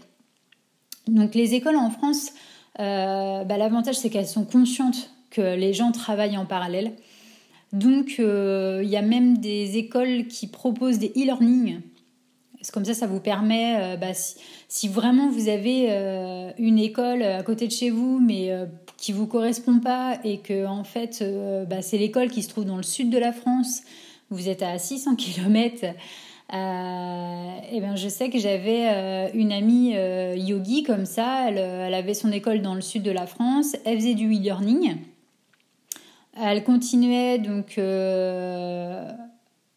Donc 1.09 1.35
les 1.35 1.55
écoles 1.55 1.77
en 1.77 1.91
France, 1.91 2.33
euh, 2.81 3.45
bah, 3.45 3.57
l'avantage 3.57 3.97
c'est 3.97 4.11
qu'elles 4.11 4.27
sont 4.27 4.45
conscientes 4.45 5.11
que 5.31 5.57
les 5.57 5.73
gens 5.73 5.93
travaillent 5.93 6.37
en 6.37 6.47
parallèle. 6.47 6.93
Donc 7.73 8.17
il 8.19 8.89
y 8.89 8.97
a 8.97 9.03
même 9.03 9.39
des 9.39 9.79
écoles 9.79 10.27
qui 10.27 10.47
proposent 10.47 10.99
des 10.99 11.13
e-learning 11.17 11.81
comme 12.71 12.85
ça, 12.85 12.95
ça 12.95 13.07
vous 13.07 13.19
permet, 13.19 13.77
euh, 13.81 13.97
bah, 13.97 14.13
si, 14.69 14.89
vraiment 14.89 15.29
vous 15.29 15.49
avez 15.49 15.87
euh, 15.91 16.53
une 16.59 16.79
école 16.79 17.23
à 17.23 17.43
côté 17.43 17.67
de 17.67 17.73
chez 17.73 17.91
vous, 17.91 18.21
mais 18.21 18.45
qui 18.45 18.51
euh, 18.51 18.67
qui 18.99 19.11
vous 19.11 19.27
correspond 19.27 19.81
pas, 19.81 20.21
et 20.23 20.39
que 20.39 20.65
en 20.65 20.85
fait, 20.85 21.25
bah, 21.69 21.83
c'est 21.83 21.99
l'école 21.99 22.31
qui 22.31 22.41
se 22.41 22.49
trouve 22.49 22.65
dans 22.65 22.77
le 22.77 22.85
sud 22.85 23.11
de 23.11 23.19
la 23.19 23.33
France, 23.33 23.83
vous 24.31 24.49
êtes 24.49 24.63
à 24.63 24.79
600 24.79 25.17
km. 25.17 25.87
Et 26.51 27.81
ben, 27.81 27.97
je 27.97 28.09
sais 28.09 28.29
que 28.29 28.39
j'avais 28.39 29.31
une 29.35 29.53
amie 29.53 29.95
yogi 30.37 30.83
comme 30.83 31.07
ça, 31.07 31.49
elle, 31.49 31.95
avait 31.95 32.15
son 32.15 32.31
école 32.31 32.61
dans 32.61 32.75
le 32.75 32.81
sud 32.83 33.03
de 33.03 33.11
la 33.11 33.27
France, 33.27 33.75
elle 33.85 33.97
faisait 33.97 34.15
du 34.15 34.27
e-learning. 34.27 34.97
Elle 36.39 36.63
continuait 36.65 37.39
donc 37.39 37.79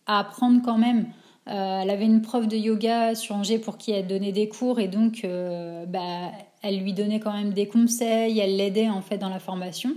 à 0.08 0.20
apprendre 0.20 0.62
quand 0.64 0.78
même 0.78 1.06
euh, 1.48 1.82
elle 1.82 1.92
avait 1.92 2.06
une 2.06 2.22
prof 2.22 2.48
de 2.48 2.58
yoga 2.58 3.14
sur 3.14 3.36
Angers 3.36 3.60
pour 3.60 3.78
qui 3.78 3.92
elle 3.92 4.08
donnait 4.08 4.32
des 4.32 4.50
cours 4.50 4.80
et 4.80 4.88
donc 4.88 5.22
euh, 5.24 5.86
bah, 5.86 6.32
elle 6.64 6.80
lui 6.80 6.94
donnait 6.94 7.20
quand 7.20 7.34
même 7.34 7.54
des 7.54 7.68
conseils, 7.68 8.40
elle 8.40 8.58
l'aidait 8.58 8.90
en 8.90 9.02
fait 9.02 9.20
dans 9.20 9.30
la 9.30 9.40
formation. 9.40 9.92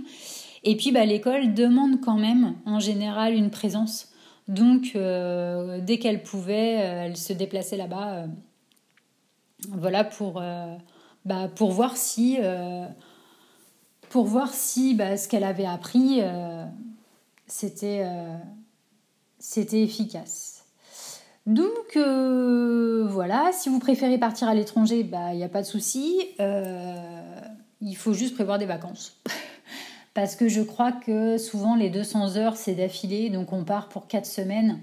Et 0.63 0.75
puis 0.75 0.91
bah, 0.91 1.05
l'école 1.05 1.55
demande 1.55 2.01
quand 2.01 2.17
même 2.17 2.55
en 2.65 2.79
général 2.79 3.33
une 3.33 3.49
présence. 3.49 4.08
Donc 4.49 4.93
euh, 4.95 5.79
dès 5.79 5.99
qu'elle 5.99 6.23
pouvait, 6.23 6.73
elle 6.73 7.15
se 7.15 7.33
déplaçait 7.33 7.77
là-bas. 7.77 8.25
voilà 9.69 10.03
pour, 10.03 10.41
bah, 11.23 11.47
pour 11.55 11.71
voir 11.71 11.95
si 11.95 12.39
pour 14.09 14.25
voir 14.25 14.51
si 14.51 14.95
bah, 14.95 15.17
ce 15.17 15.27
qu'elle 15.27 15.43
avait 15.43 15.67
appris, 15.67 16.21
c'était 17.45 18.03
c'était 19.37 19.83
efficace. 19.83 20.65
Donc 21.45 21.95
voilà, 21.95 23.51
si 23.53 23.69
vous 23.69 23.79
préférez 23.79 24.17
partir 24.17 24.47
à 24.47 24.55
l'étranger, 24.55 25.03
bah, 25.03 25.31
il 25.33 25.37
n'y 25.37 25.43
a 25.43 25.49
pas 25.49 25.61
de 25.61 25.67
souci. 25.67 26.27
il 26.39 27.95
faut 27.95 28.13
juste 28.13 28.33
prévoir 28.33 28.57
des 28.57 28.65
vacances. 28.65 29.21
Parce 30.19 30.35
que 30.35 30.49
je 30.49 30.59
crois 30.59 30.91
que 30.91 31.37
souvent 31.37 31.75
les 31.75 31.89
200 31.89 32.35
heures, 32.35 32.57
c'est 32.57 32.73
d'affilée, 32.73 33.29
donc 33.29 33.53
on 33.53 33.63
part 33.63 33.87
pour 33.87 34.05
4 34.05 34.25
semaines. 34.25 34.81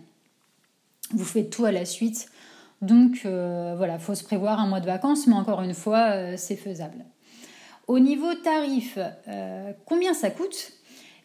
Vous 1.12 1.26
faites 1.26 1.50
tout 1.50 1.66
à 1.66 1.72
la 1.72 1.84
suite. 1.84 2.30
Donc 2.80 3.20
euh, 3.26 3.74
voilà, 3.76 3.98
faut 3.98 4.14
se 4.14 4.24
prévoir 4.24 4.60
un 4.60 4.66
mois 4.66 4.80
de 4.80 4.86
vacances, 4.86 5.26
mais 5.26 5.34
encore 5.34 5.60
une 5.60 5.74
fois, 5.74 6.12
euh, 6.12 6.34
c'est 6.38 6.56
faisable. 6.56 7.04
Au 7.86 7.98
niveau 7.98 8.32
tarif, 8.32 8.98
euh, 9.28 9.72
combien 9.84 10.14
ça 10.14 10.30
coûte? 10.30 10.72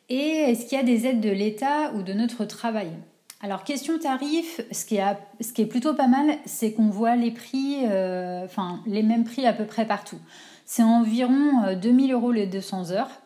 Et 0.09 0.19
est-ce 0.19 0.65
qu'il 0.65 0.77
y 0.77 0.81
a 0.81 0.83
des 0.83 1.07
aides 1.07 1.21
de 1.21 1.31
l'État 1.31 1.93
ou 1.93 2.03
de 2.03 2.11
notre 2.11 2.43
travail? 2.43 2.89
Alors, 3.39 3.63
question 3.63 3.97
tarif, 3.97 4.59
ce 4.73 4.83
qui, 4.83 4.97
est, 4.97 5.05
ce 5.39 5.53
qui 5.53 5.61
est 5.61 5.67
plutôt 5.67 5.93
pas 5.93 6.07
mal, 6.07 6.35
c'est 6.45 6.73
qu'on 6.73 6.89
voit 6.89 7.15
les 7.15 7.31
prix, 7.31 7.77
enfin, 8.43 8.81
les 8.85 9.03
mêmes 9.03 9.23
prix 9.23 9.47
à 9.47 9.53
peu 9.53 9.63
près 9.63 9.85
partout. 9.85 10.19
C'est 10.65 10.83
environ 10.83 11.73
2000 11.81 12.11
euros 12.11 12.33
les 12.33 12.45
200 12.45 12.91
heures. 12.91 13.21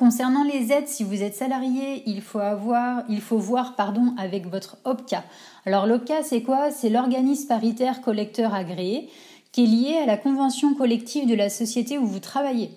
Concernant 0.00 0.44
les 0.44 0.72
aides, 0.72 0.88
si 0.88 1.04
vous 1.04 1.22
êtes 1.22 1.34
salarié, 1.34 2.02
il 2.06 2.22
faut, 2.22 2.38
avoir, 2.38 3.02
il 3.10 3.20
faut 3.20 3.36
voir 3.36 3.76
pardon, 3.76 4.14
avec 4.16 4.46
votre 4.46 4.78
OPCA. 4.86 5.22
Alors 5.66 5.86
l'OPCA, 5.86 6.22
c'est 6.22 6.40
quoi? 6.40 6.70
C'est 6.70 6.88
l'organisme 6.88 7.46
paritaire 7.48 8.00
collecteur 8.00 8.54
agréé 8.54 9.10
qui 9.52 9.64
est 9.64 9.66
lié 9.66 9.98
à 10.02 10.06
la 10.06 10.16
convention 10.16 10.72
collective 10.72 11.28
de 11.28 11.34
la 11.34 11.50
société 11.50 11.98
où 11.98 12.06
vous 12.06 12.18
travaillez. 12.18 12.74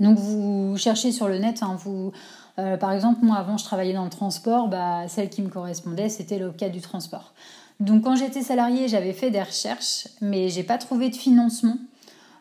Donc 0.00 0.18
vous 0.18 0.74
cherchez 0.76 1.12
sur 1.12 1.28
le 1.28 1.38
net, 1.38 1.62
hein, 1.62 1.76
vous, 1.78 2.10
euh, 2.58 2.76
par 2.76 2.90
exemple, 2.90 3.24
moi 3.24 3.36
avant 3.36 3.56
je 3.56 3.62
travaillais 3.62 3.94
dans 3.94 4.02
le 4.02 4.10
transport, 4.10 4.66
bah, 4.66 5.06
celle 5.06 5.30
qui 5.30 5.40
me 5.40 5.48
correspondait 5.48 6.08
c'était 6.08 6.40
l'OPCA 6.40 6.68
du 6.68 6.80
transport. 6.80 7.32
Donc 7.78 8.02
quand 8.02 8.16
j'étais 8.16 8.42
salarié, 8.42 8.88
j'avais 8.88 9.12
fait 9.12 9.30
des 9.30 9.40
recherches, 9.40 10.08
mais 10.20 10.48
j'ai 10.48 10.64
pas 10.64 10.78
trouvé 10.78 11.10
de 11.10 11.16
financement. 11.16 11.76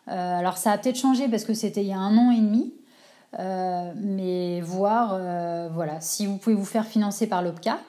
Euh, 0.07 0.39
alors 0.39 0.57
ça 0.57 0.71
a 0.71 0.79
peut-être 0.79 0.97
changé 0.97 1.27
parce 1.27 1.43
que 1.43 1.53
c'était 1.53 1.83
il 1.83 1.89
y 1.89 1.93
a 1.93 1.99
un 1.99 2.17
an 2.17 2.31
et 2.31 2.39
demi. 2.39 2.73
Euh, 3.39 3.91
mais 3.97 4.61
voir 4.61 5.11
euh, 5.13 5.67
voilà, 5.73 5.99
si 5.99 6.25
vous 6.25 6.37
pouvez 6.37 6.55
vous 6.55 6.65
faire 6.65 6.85
financer 6.85 7.27
par 7.27 7.41
l'OPCA. 7.41 7.79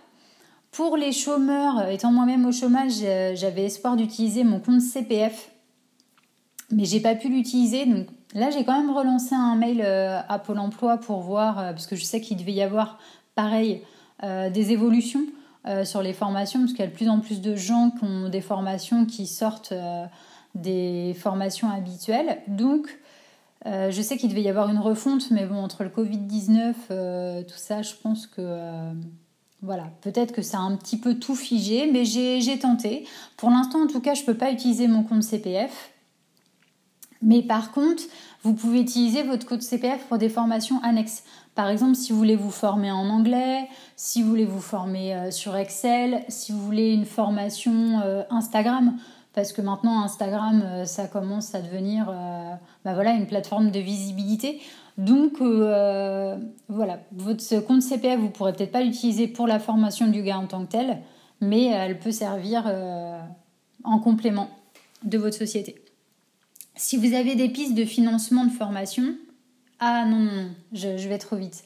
Pour 0.73 0.97
les 0.97 1.13
chômeurs, 1.13 1.89
étant 1.89 2.13
moi-même 2.13 2.45
au 2.47 2.53
chômage, 2.53 2.93
j'avais 3.35 3.65
espoir 3.65 3.97
d'utiliser 3.97 4.45
mon 4.45 4.61
compte 4.61 4.81
CPF, 4.81 5.51
mais 6.71 6.85
j'ai 6.85 7.01
pas 7.01 7.15
pu 7.15 7.29
l'utiliser. 7.29 7.87
Donc 7.87 8.09
là, 8.35 8.51
j'ai 8.51 8.65
quand 8.65 8.79
même 8.79 8.91
relancé 8.91 9.35
un 9.35 9.55
mail 9.55 9.81
euh, 9.83 10.21
à 10.29 10.39
Pôle 10.39 10.59
Emploi 10.59 10.99
pour 10.99 11.21
voir, 11.21 11.55
parce 11.55 11.87
que 11.87 11.97
je 11.97 12.05
sais 12.05 12.21
qu'il 12.21 12.37
devait 12.37 12.53
y 12.53 12.63
avoir 12.63 12.99
pareil 13.35 13.83
des 14.23 14.73
évolutions 14.73 15.27
sur 15.85 16.01
les 16.01 16.15
formations, 16.15 16.61
parce 16.61 16.73
qu'il 16.73 16.81
y 16.81 16.89
a 16.89 16.91
de 16.91 16.95
plus 16.95 17.11
en 17.11 17.21
plus 17.21 17.43
de 17.43 17.55
gens 17.55 17.91
qui 17.91 18.03
ont 18.03 18.31
des 18.31 18.41
formations 18.41 19.05
qui 19.05 19.27
sortent 19.27 19.75
des 20.55 21.15
formations 21.19 21.71
habituelles. 21.71 22.39
Donc 22.49 22.99
euh, 23.67 23.91
je 23.91 24.01
sais 24.01 24.17
qu'il 24.17 24.29
devait 24.29 24.43
y 24.43 24.49
avoir 24.49 24.69
une 24.69 24.79
refonte, 24.79 25.31
mais 25.31 25.45
bon, 25.45 25.57
entre 25.57 25.83
le 25.83 25.91
Covid-19, 25.91 26.75
euh, 26.91 27.43
tout 27.43 27.57
ça, 27.59 27.83
je 27.83 27.95
pense 28.01 28.27
que. 28.27 28.35
Euh, 28.39 28.93
voilà, 29.63 29.85
peut-être 30.03 30.33
que 30.33 30.43
ça 30.43 30.59
a 30.59 30.61
un 30.61 30.77
petit 30.77 30.99
peu 30.99 31.15
tout 31.15 31.35
figé, 31.35 31.91
mais 31.91 32.05
j'ai 32.05 32.59
tenté. 32.59 33.07
Pour 33.37 33.51
l'instant, 33.51 33.83
en 33.83 33.87
tout 33.87 34.01
cas, 34.01 34.15
je 34.15 34.21
ne 34.21 34.27
peux 34.27 34.37
pas 34.37 34.53
utiliser 34.53 34.87
mon 34.87 35.03
compte 35.03 35.23
CPF. 35.23 35.91
Mais 37.23 37.43
par 37.43 37.73
contre, 37.73 38.03
vous 38.43 38.53
pouvez 38.53 38.81
utiliser 38.81 39.23
votre 39.23 39.47
compte 39.47 39.63
CPF 39.63 40.05
pour 40.05 40.19
des 40.19 40.29
formations 40.29 40.81
annexes. 40.85 41.25
Par 41.55 41.69
exemple, 41.69 41.97
si 41.97 42.13
vous 42.13 42.19
voulez 42.19 42.37
vous 42.37 42.51
former 42.51 42.93
en 42.93 43.09
anglais, 43.09 43.67
si 43.97 44.23
vous 44.23 44.29
voulez 44.29 44.45
vous 44.45 44.61
former 44.61 45.33
sur 45.33 45.57
Excel, 45.57 46.23
si 46.29 46.53
vous 46.53 46.61
voulez 46.61 46.93
une 46.93 47.07
formation 47.07 48.03
Instagram 48.29 48.99
parce 49.37 49.53
que 49.53 49.61
maintenant 49.61 50.01
Instagram, 50.01 50.63
euh, 50.65 50.85
ça 50.87 51.07
commence 51.07 51.55
à 51.55 51.61
devenir 51.61 52.09
euh, 52.09 52.55
bah 52.87 52.95
voilà, 52.95 53.13
une 53.13 53.27
plateforme 53.27 53.71
de 53.71 53.79
visibilité. 53.79 54.63
Donc 54.97 55.43
euh, 55.43 56.39
voilà, 56.69 57.01
votre 57.13 57.61
compte 57.61 57.83
CPF, 57.83 58.19
vous 58.19 58.31
pourrez 58.31 58.55
peut-être 58.55 58.73
pas 58.73 58.81
l'utiliser 58.81 59.29
pour 59.29 59.47
la 59.47 59.59
formation 59.59 60.07
du 60.07 60.21
yoga 60.21 60.39
en 60.39 60.47
tant 60.47 60.65
que 60.65 60.73
tel, 60.73 60.99
mais 61.43 61.67
elle 61.67 61.99
peut 61.99 62.13
servir 62.13 62.65
en 63.85 63.99
complément 63.99 64.49
de 65.05 65.19
votre 65.19 65.37
société. 65.37 65.85
Si 66.75 66.97
vous 66.97 67.15
avez 67.15 67.35
des 67.35 67.51
pistes 67.51 67.75
de 67.75 67.85
financement 67.85 68.45
de 68.47 68.51
formation, 68.51 69.17
ah 69.81 70.07
non, 70.07 70.17
non, 70.17 70.49
je, 70.73 71.09
vais 71.09 71.19
trop 71.19 71.37
vite. 71.37 71.63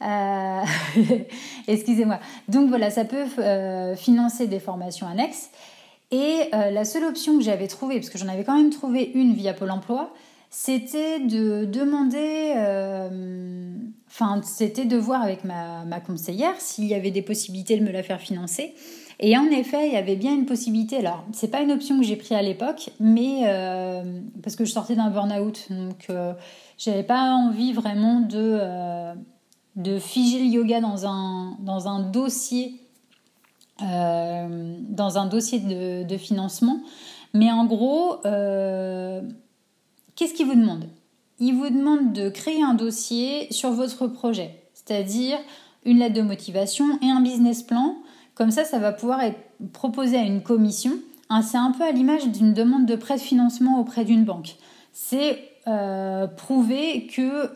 Excusez-moi. 1.68 2.18
Donc 2.48 2.68
voilà, 2.68 2.90
ça 2.90 3.04
peut 3.04 3.26
financer 3.94 4.48
des 4.48 4.58
formations 4.58 5.06
annexes. 5.06 5.50
Et 6.10 6.42
euh, 6.52 6.70
la 6.70 6.84
seule 6.84 7.04
option 7.04 7.38
que 7.38 7.44
j'avais 7.44 7.66
trouvée, 7.66 7.96
parce 7.96 8.10
que 8.10 8.18
j'en 8.18 8.28
avais 8.28 8.44
quand 8.44 8.56
même 8.56 8.70
trouvé 8.70 9.10
une 9.14 9.32
via 9.34 9.54
Pôle 9.54 9.70
Emploi, 9.70 10.12
c'était 10.50 11.18
de 11.18 11.64
demander, 11.64 12.52
euh, 12.56 13.74
enfin, 14.06 14.40
c'était 14.44 14.84
de 14.84 14.96
voir 14.96 15.22
avec 15.22 15.42
ma, 15.44 16.00
conseillère 16.06 16.54
s'il 16.58 16.84
y 16.84 16.94
avait 16.94 17.10
des 17.10 17.22
possibilités 17.22 17.76
de 17.76 17.84
me 17.84 17.90
la 17.90 18.02
faire 18.02 18.20
financer. 18.20 18.74
Et 19.20 19.36
en 19.36 19.46
effet, 19.46 19.88
il 19.88 19.94
y 19.94 19.96
avait 19.96 20.16
bien 20.16 20.34
une 20.34 20.46
possibilité. 20.46 20.98
Alors, 20.98 21.24
c'est 21.32 21.50
pas 21.50 21.60
une 21.60 21.72
option 21.72 21.98
que 21.98 22.04
j'ai 22.04 22.16
prise 22.16 22.32
à 22.32 22.42
l'époque, 22.42 22.90
mais 23.00 23.42
euh, 23.44 24.20
parce 24.42 24.54
que 24.54 24.64
je 24.64 24.72
sortais 24.72 24.96
d'un 24.96 25.10
burn-out, 25.10 25.66
donc 25.70 26.08
j'avais 26.78 27.04
pas 27.04 27.30
envie 27.32 27.72
vraiment 27.72 28.20
de, 28.20 28.60
de 29.76 29.98
figer 29.98 30.40
le 30.40 30.46
yoga 30.46 30.80
dans 30.80 31.06
un, 31.06 31.56
dans 31.60 31.88
un 31.88 32.00
dossier 32.00 32.83
euh, 33.82 34.76
dans 34.88 35.18
un 35.18 35.26
dossier 35.26 35.58
de, 35.58 36.16
financement. 36.16 36.80
Mais 37.32 37.50
en 37.50 37.64
gros, 37.64 38.24
euh, 38.24 39.20
qu'est-ce 40.14 40.32
qu'il 40.34 40.46
vous 40.46 40.54
demande? 40.54 40.84
Il 41.40 41.56
vous 41.56 41.68
demande 41.68 42.12
de 42.12 42.28
créer 42.28 42.62
un 42.62 42.74
dossier 42.74 43.52
sur 43.52 43.70
votre 43.70 44.06
projet, 44.06 44.62
c'est-à-dire 44.74 45.38
une 45.84 45.98
lettre 45.98 46.14
de 46.14 46.22
motivation 46.22 46.84
et 47.02 47.10
un 47.10 47.20
business 47.20 47.64
plan. 47.64 47.96
Comme 48.36 48.52
ça, 48.52 48.64
ça 48.64 48.78
va 48.78 48.92
pouvoir 48.92 49.20
être 49.22 49.40
proposé 49.72 50.16
à 50.18 50.22
une 50.22 50.42
commission. 50.42 50.92
Hein, 51.28 51.42
c'est 51.42 51.58
un 51.58 51.72
peu 51.72 51.82
à 51.82 51.90
l'image 51.90 52.28
d'une 52.28 52.54
demande 52.54 52.86
de 52.86 52.94
prêt 52.94 53.16
de 53.16 53.20
financement 53.20 53.80
auprès 53.80 54.04
d'une 54.04 54.24
banque. 54.24 54.54
C'est 54.92 55.42
euh, 55.66 56.28
prouver 56.28 57.08
que 57.08 57.52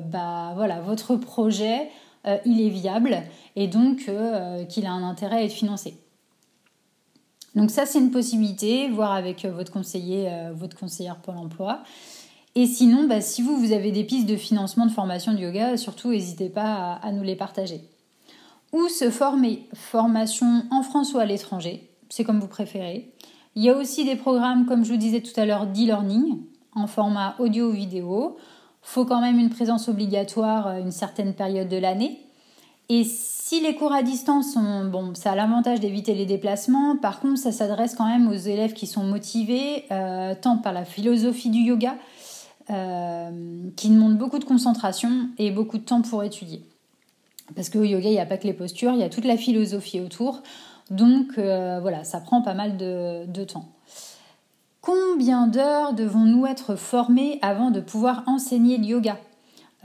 bah, 0.00 0.52
voilà, 0.56 0.80
votre 0.80 1.14
projet 1.14 1.88
il 2.44 2.60
est 2.60 2.68
viable 2.68 3.22
et 3.56 3.66
donc 3.66 4.04
euh, 4.08 4.64
qu'il 4.64 4.86
a 4.86 4.92
un 4.92 5.02
intérêt 5.02 5.36
à 5.36 5.42
être 5.44 5.52
financé. 5.52 5.94
Donc 7.54 7.70
ça, 7.70 7.86
c'est 7.86 7.98
une 7.98 8.10
possibilité, 8.10 8.88
voir 8.88 9.12
avec 9.12 9.44
euh, 9.44 9.50
votre 9.50 9.72
conseiller, 9.72 10.30
votre 10.54 10.76
conseillère 10.76 11.16
Pôle 11.16 11.38
Emploi. 11.38 11.82
Et 12.54 12.66
sinon, 12.66 13.06
bah, 13.06 13.20
si 13.20 13.42
vous, 13.42 13.56
vous 13.56 13.72
avez 13.72 13.92
des 13.92 14.04
pistes 14.04 14.28
de 14.28 14.36
financement 14.36 14.86
de 14.86 14.90
formation 14.90 15.32
de 15.32 15.38
yoga, 15.38 15.76
surtout 15.76 16.10
n'hésitez 16.10 16.48
pas 16.48 16.94
à, 16.94 17.12
nous 17.12 17.22
les 17.22 17.36
partager. 17.36 17.82
Ou 18.72 18.88
se 18.88 19.10
former, 19.10 19.66
formation 19.74 20.64
en 20.70 20.82
France 20.82 21.14
ou 21.14 21.18
à 21.18 21.24
l'étranger, 21.24 21.90
c'est 22.08 22.24
comme 22.24 22.40
vous 22.40 22.48
préférez. 22.48 23.12
Il 23.54 23.62
y 23.62 23.70
a 23.70 23.76
aussi 23.76 24.04
des 24.04 24.16
programmes, 24.16 24.66
comme 24.66 24.84
je 24.84 24.92
vous 24.92 24.98
disais 24.98 25.20
tout 25.20 25.38
à 25.40 25.46
l'heure, 25.46 25.66
d'e-learning 25.66 26.38
en 26.74 26.86
format 26.86 27.34
audio 27.38 27.70
vidéo 27.70 28.36
faut 28.82 29.04
quand 29.04 29.20
même 29.20 29.38
une 29.38 29.50
présence 29.50 29.88
obligatoire 29.88 30.68
euh, 30.68 30.80
une 30.80 30.92
certaine 30.92 31.34
période 31.34 31.68
de 31.68 31.76
l'année. 31.76 32.20
Et 32.88 33.04
si 33.04 33.60
les 33.60 33.74
cours 33.74 33.92
à 33.92 34.02
distance 34.02 34.54
sont, 34.54 34.86
bon, 34.86 35.14
ça 35.14 35.32
a 35.32 35.34
l'avantage 35.34 35.78
d'éviter 35.78 36.14
les 36.14 36.24
déplacements, 36.24 36.96
par 36.96 37.20
contre, 37.20 37.38
ça 37.38 37.52
s'adresse 37.52 37.94
quand 37.94 38.06
même 38.06 38.28
aux 38.28 38.36
élèves 38.36 38.72
qui 38.72 38.86
sont 38.86 39.04
motivés, 39.04 39.84
euh, 39.90 40.34
tant 40.40 40.56
par 40.56 40.72
la 40.72 40.86
philosophie 40.86 41.50
du 41.50 41.58
yoga, 41.58 41.96
euh, 42.70 43.30
qui 43.76 43.90
demande 43.90 44.16
beaucoup 44.16 44.38
de 44.38 44.44
concentration 44.44 45.28
et 45.36 45.50
beaucoup 45.50 45.76
de 45.76 45.84
temps 45.84 46.00
pour 46.00 46.24
étudier. 46.24 46.64
Parce 47.54 47.68
qu'au 47.68 47.84
yoga, 47.84 48.08
il 48.08 48.12
n'y 48.12 48.20
a 48.20 48.26
pas 48.26 48.38
que 48.38 48.46
les 48.46 48.54
postures, 48.54 48.92
il 48.92 49.00
y 49.00 49.04
a 49.04 49.10
toute 49.10 49.26
la 49.26 49.36
philosophie 49.36 50.00
autour. 50.00 50.42
Donc 50.90 51.38
voilà, 51.38 52.04
ça 52.04 52.20
prend 52.20 52.40
pas 52.40 52.54
mal 52.54 52.78
de 52.78 53.44
temps. 53.44 53.66
Combien 54.88 55.48
d'heures 55.48 55.92
devons-nous 55.92 56.46
être 56.46 56.74
formés 56.74 57.38
avant 57.42 57.70
de 57.70 57.78
pouvoir 57.78 58.22
enseigner 58.26 58.78
le 58.78 58.84
yoga 58.84 59.18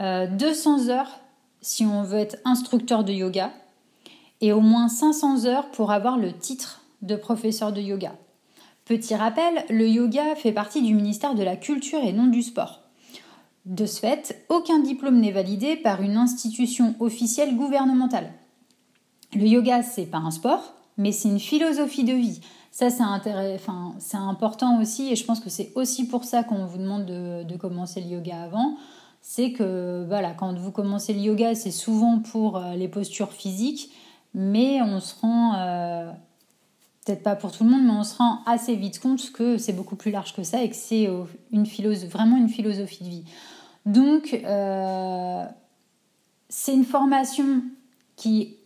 euh, 0.00 0.88
heures 0.88 1.20
si 1.60 1.84
on 1.84 2.02
veut 2.02 2.20
être 2.20 2.38
instructeur 2.46 3.04
de 3.04 3.12
yoga 3.12 3.50
et 4.40 4.54
au 4.54 4.62
moins 4.62 4.88
500 4.88 5.44
heures 5.44 5.70
pour 5.72 5.92
avoir 5.92 6.16
le 6.16 6.32
titre 6.32 6.80
de 7.02 7.16
professeur 7.16 7.70
de 7.70 7.82
yoga. 7.82 8.16
Petit 8.86 9.14
rappel, 9.14 9.66
le 9.68 9.86
yoga 9.86 10.36
fait 10.36 10.52
partie 10.52 10.80
du 10.80 10.94
ministère 10.94 11.34
de 11.34 11.42
la 11.42 11.56
Culture 11.56 12.02
et 12.02 12.14
non 12.14 12.28
du 12.28 12.42
Sport. 12.42 12.80
De 13.66 13.84
ce 13.84 14.00
fait, 14.00 14.46
aucun 14.48 14.78
diplôme 14.78 15.20
n'est 15.20 15.32
validé 15.32 15.76
par 15.76 16.00
une 16.00 16.16
institution 16.16 16.94
officielle 16.98 17.56
gouvernementale. 17.56 18.32
Le 19.34 19.46
yoga, 19.46 19.82
c'est 19.82 20.06
pas 20.06 20.16
un 20.16 20.30
sport, 20.30 20.72
mais 20.96 21.12
c'est 21.12 21.28
une 21.28 21.40
philosophie 21.40 22.04
de 22.04 22.12
vie. 22.12 22.40
Ça, 22.70 22.90
c'est 22.90 23.02
enfin, 23.02 23.94
important 24.14 24.80
aussi, 24.80 25.12
et 25.12 25.16
je 25.16 25.24
pense 25.24 25.40
que 25.40 25.48
c'est 25.48 25.70
aussi 25.76 26.08
pour 26.08 26.24
ça 26.24 26.42
qu'on 26.42 26.66
vous 26.66 26.78
demande 26.78 27.06
de, 27.06 27.56
commencer 27.56 28.00
le 28.00 28.08
yoga 28.08 28.42
avant. 28.42 28.76
C'est 29.20 29.52
que 29.52 30.04
voilà, 30.08 30.32
quand 30.32 30.52
vous 30.58 30.72
commencez 30.72 31.14
le 31.14 31.20
yoga, 31.20 31.54
c'est 31.54 31.70
souvent 31.70 32.18
pour 32.18 32.56
euh, 32.56 32.74
les 32.74 32.88
postures 32.88 33.32
physiques, 33.32 33.90
mais 34.34 34.82
on 34.82 35.00
se 35.00 35.14
rend, 35.20 35.54
euh, 35.54 36.10
peut-être 37.04 37.22
pas 37.22 37.36
pour 37.36 37.52
tout 37.52 37.64
le 37.64 37.70
monde, 37.70 37.84
mais 37.84 37.92
on 37.92 38.02
se 38.02 38.18
rend 38.18 38.40
assez 38.44 38.74
vite 38.74 38.98
compte 38.98 39.30
que 39.30 39.56
c'est 39.56 39.72
beaucoup 39.72 39.96
plus 39.96 40.10
large 40.10 40.34
que 40.34 40.42
ça 40.42 40.62
et 40.62 40.68
que 40.68 40.76
c'est 40.76 41.08
une 41.52 41.64
vraiment 42.08 42.36
une 42.36 42.48
philosophie 42.48 43.04
de 43.04 43.08
vie. 43.08 43.24
Donc, 43.86 44.34
euh, 44.44 45.44
c'est 46.48 46.74
une 46.74 46.84
formation 46.84 47.62
qui 48.16 48.56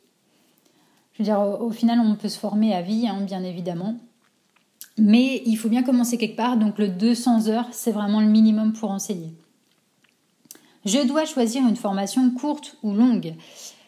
au, 1.20 1.70
final, 1.70 2.00
on 2.00 2.14
peut 2.14 2.28
se 2.28 2.38
former 2.38 2.74
à 2.74 2.82
vie, 2.82 3.08
hein, 3.08 3.20
bien 3.22 3.42
évidemment. 3.42 3.96
Mais 4.98 5.42
il 5.46 5.56
faut 5.56 5.68
bien 5.68 5.82
commencer 5.82 6.18
quelque 6.18 6.36
part, 6.36 6.56
donc 6.56 6.78
le 6.78 6.88
200 6.88 7.48
heures, 7.48 7.68
c'est 7.70 7.92
vraiment 7.92 8.20
le 8.20 8.26
minimum 8.26 8.72
pour 8.72 8.90
enseigner. 8.90 9.32
Je 10.84 11.06
dois 11.06 11.24
choisir 11.24 11.62
une 11.66 11.76
formation 11.76 12.30
courte 12.30 12.76
ou 12.82 12.92
longue. 12.92 13.34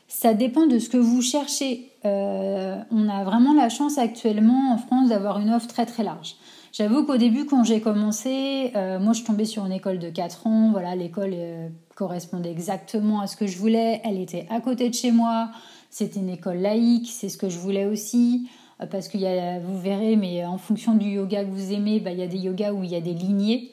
Ça 0.09 0.35
dépend 0.35 0.67
de 0.67 0.79
ce 0.79 0.89
que 0.89 0.97
vous 0.97 1.23
cherchez. 1.23 1.91
Euh, 2.05 2.77
on 2.91 3.09
a 3.09 3.25
vraiment 3.25 3.55
la 3.55 3.69
chance 3.69 3.97
actuellement 3.97 4.73
en 4.73 4.79
France 4.79 5.09
d'avoir 5.09 5.39
une 5.39 5.51
offre 5.51 5.69
très 5.69 5.87
très 5.87 6.03
large. 6.03 6.37
J'avoue 6.73 7.05
qu'au 7.05 7.17
début, 7.17 7.47
quand 7.47 7.65
j'ai 7.65 7.81
commencé, 7.81 8.73
euh, 8.77 9.01
moi 9.01 9.13
je 9.13 9.23
tombais 9.23 9.45
sur 9.45 9.65
une 9.67 9.73
école 9.73 9.99
de 9.99 10.11
4 10.11 10.47
ans. 10.47 10.71
Voilà, 10.71 10.95
l'école 10.95 11.33
euh, 11.33 11.69
correspondait 11.95 12.51
exactement 12.51 13.21
à 13.21 13.27
ce 13.27 13.37
que 13.37 13.47
je 13.47 13.59
voulais. 13.59 14.01
Elle 14.05 14.21
était 14.21 14.47
à 14.51 14.61
côté 14.61 14.89
de 14.89 14.95
chez 14.95 15.11
moi. 15.11 15.51
C'était 15.91 16.21
une 16.21 16.31
école 16.31 16.59
laïque, 16.59 17.11
c'est 17.11 17.29
ce 17.29 17.37
que 17.37 17.49
je 17.49 17.59
voulais 17.59 17.87
aussi. 17.87 18.49
Euh, 18.81 18.87
parce 18.87 19.09
que 19.09 19.61
vous 19.61 19.79
verrez, 19.79 20.17
mais 20.17 20.45
en 20.45 20.59
fonction 20.59 20.95
du 20.95 21.09
yoga 21.11 21.45
que 21.45 21.51
vous 21.51 21.73
aimez, 21.73 22.01
bah, 22.01 22.13
il 22.13 22.19
y 22.19 22.23
a 22.23 22.27
des 22.27 22.39
yogas 22.39 22.73
où 22.73 22.83
il 22.85 22.91
y 22.91 22.97
a 22.97 23.01
des 23.01 23.15
lignées. 23.15 23.73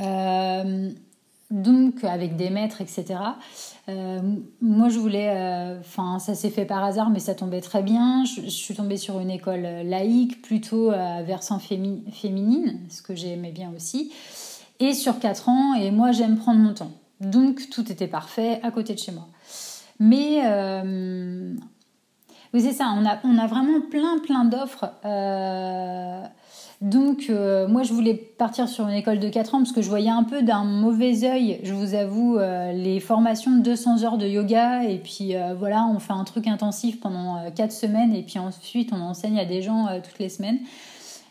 Euh, 0.00 0.90
donc 1.50 2.02
avec 2.02 2.36
des 2.36 2.48
maîtres, 2.48 2.80
etc. 2.80 3.14
Euh, 3.88 4.20
moi, 4.62 4.88
je 4.88 4.98
voulais, 4.98 5.78
enfin, 5.80 6.18
ça 6.18 6.34
s'est 6.34 6.48
fait 6.48 6.64
par 6.64 6.82
hasard, 6.82 7.10
mais 7.10 7.18
ça 7.18 7.34
tombait 7.34 7.60
très 7.60 7.82
bien. 7.82 8.24
Je, 8.24 8.48
suis 8.48 8.74
tombée 8.74 8.96
sur 8.96 9.20
une 9.20 9.30
école 9.30 9.60
laïque, 9.60 10.40
plutôt 10.40 10.90
versant 10.90 11.58
féminine, 11.58 12.80
ce 12.88 13.02
que 13.02 13.14
j'aimais 13.14 13.52
bien 13.52 13.70
aussi, 13.76 14.12
et 14.80 14.94
sur 14.94 15.18
4 15.18 15.50
ans. 15.50 15.74
Et 15.74 15.90
moi, 15.90 16.12
j'aime 16.12 16.38
prendre 16.38 16.60
mon 16.60 16.72
temps. 16.72 16.92
Donc, 17.20 17.68
tout 17.68 17.92
était 17.92 18.08
parfait 18.08 18.58
à 18.62 18.70
côté 18.70 18.94
de 18.94 18.98
chez 18.98 19.12
moi. 19.12 19.28
Mais 20.04 20.40
euh, 20.44 21.54
oui, 22.52 22.60
c'est 22.60 22.72
ça, 22.72 22.92
on 22.96 23.06
a, 23.38 23.46
vraiment 23.46 23.80
plein, 23.88 24.18
plein 24.18 24.44
d'offres. 24.44 24.86
Euh, 25.04 26.24
donc, 26.80 27.26
euh, 27.30 27.68
moi, 27.68 27.84
je 27.84 27.92
voulais 27.92 28.14
partir 28.14 28.68
sur 28.68 28.88
une 28.88 28.96
école 28.96 29.20
de 29.20 29.28
4 29.28 29.54
ans 29.54 29.58
parce 29.58 29.70
que 29.70 29.80
je 29.80 29.88
voyais 29.88 30.10
un 30.10 30.24
peu 30.24 30.42
d'un 30.42 30.64
mauvais 30.64 31.22
œil, 31.22 31.60
je 31.62 31.72
vous 31.72 31.94
avoue, 31.94 32.36
les 32.74 32.98
formations 32.98 33.52
de 33.52 33.62
200 33.62 34.02
heures 34.02 34.18
de 34.18 34.26
yoga. 34.26 34.82
Et 34.82 34.98
puis, 34.98 35.34
voilà, 35.56 35.86
on 35.86 36.00
fait 36.00 36.14
un 36.14 36.24
truc 36.24 36.48
intensif 36.48 36.98
pendant 36.98 37.38
4 37.54 37.70
semaines 37.70 38.12
et 38.12 38.22
puis 38.22 38.40
ensuite, 38.40 38.92
on 38.92 39.00
enseigne 39.00 39.38
à 39.38 39.44
des 39.44 39.62
gens 39.62 39.86
toutes 40.02 40.18
les 40.18 40.30
semaines. 40.30 40.58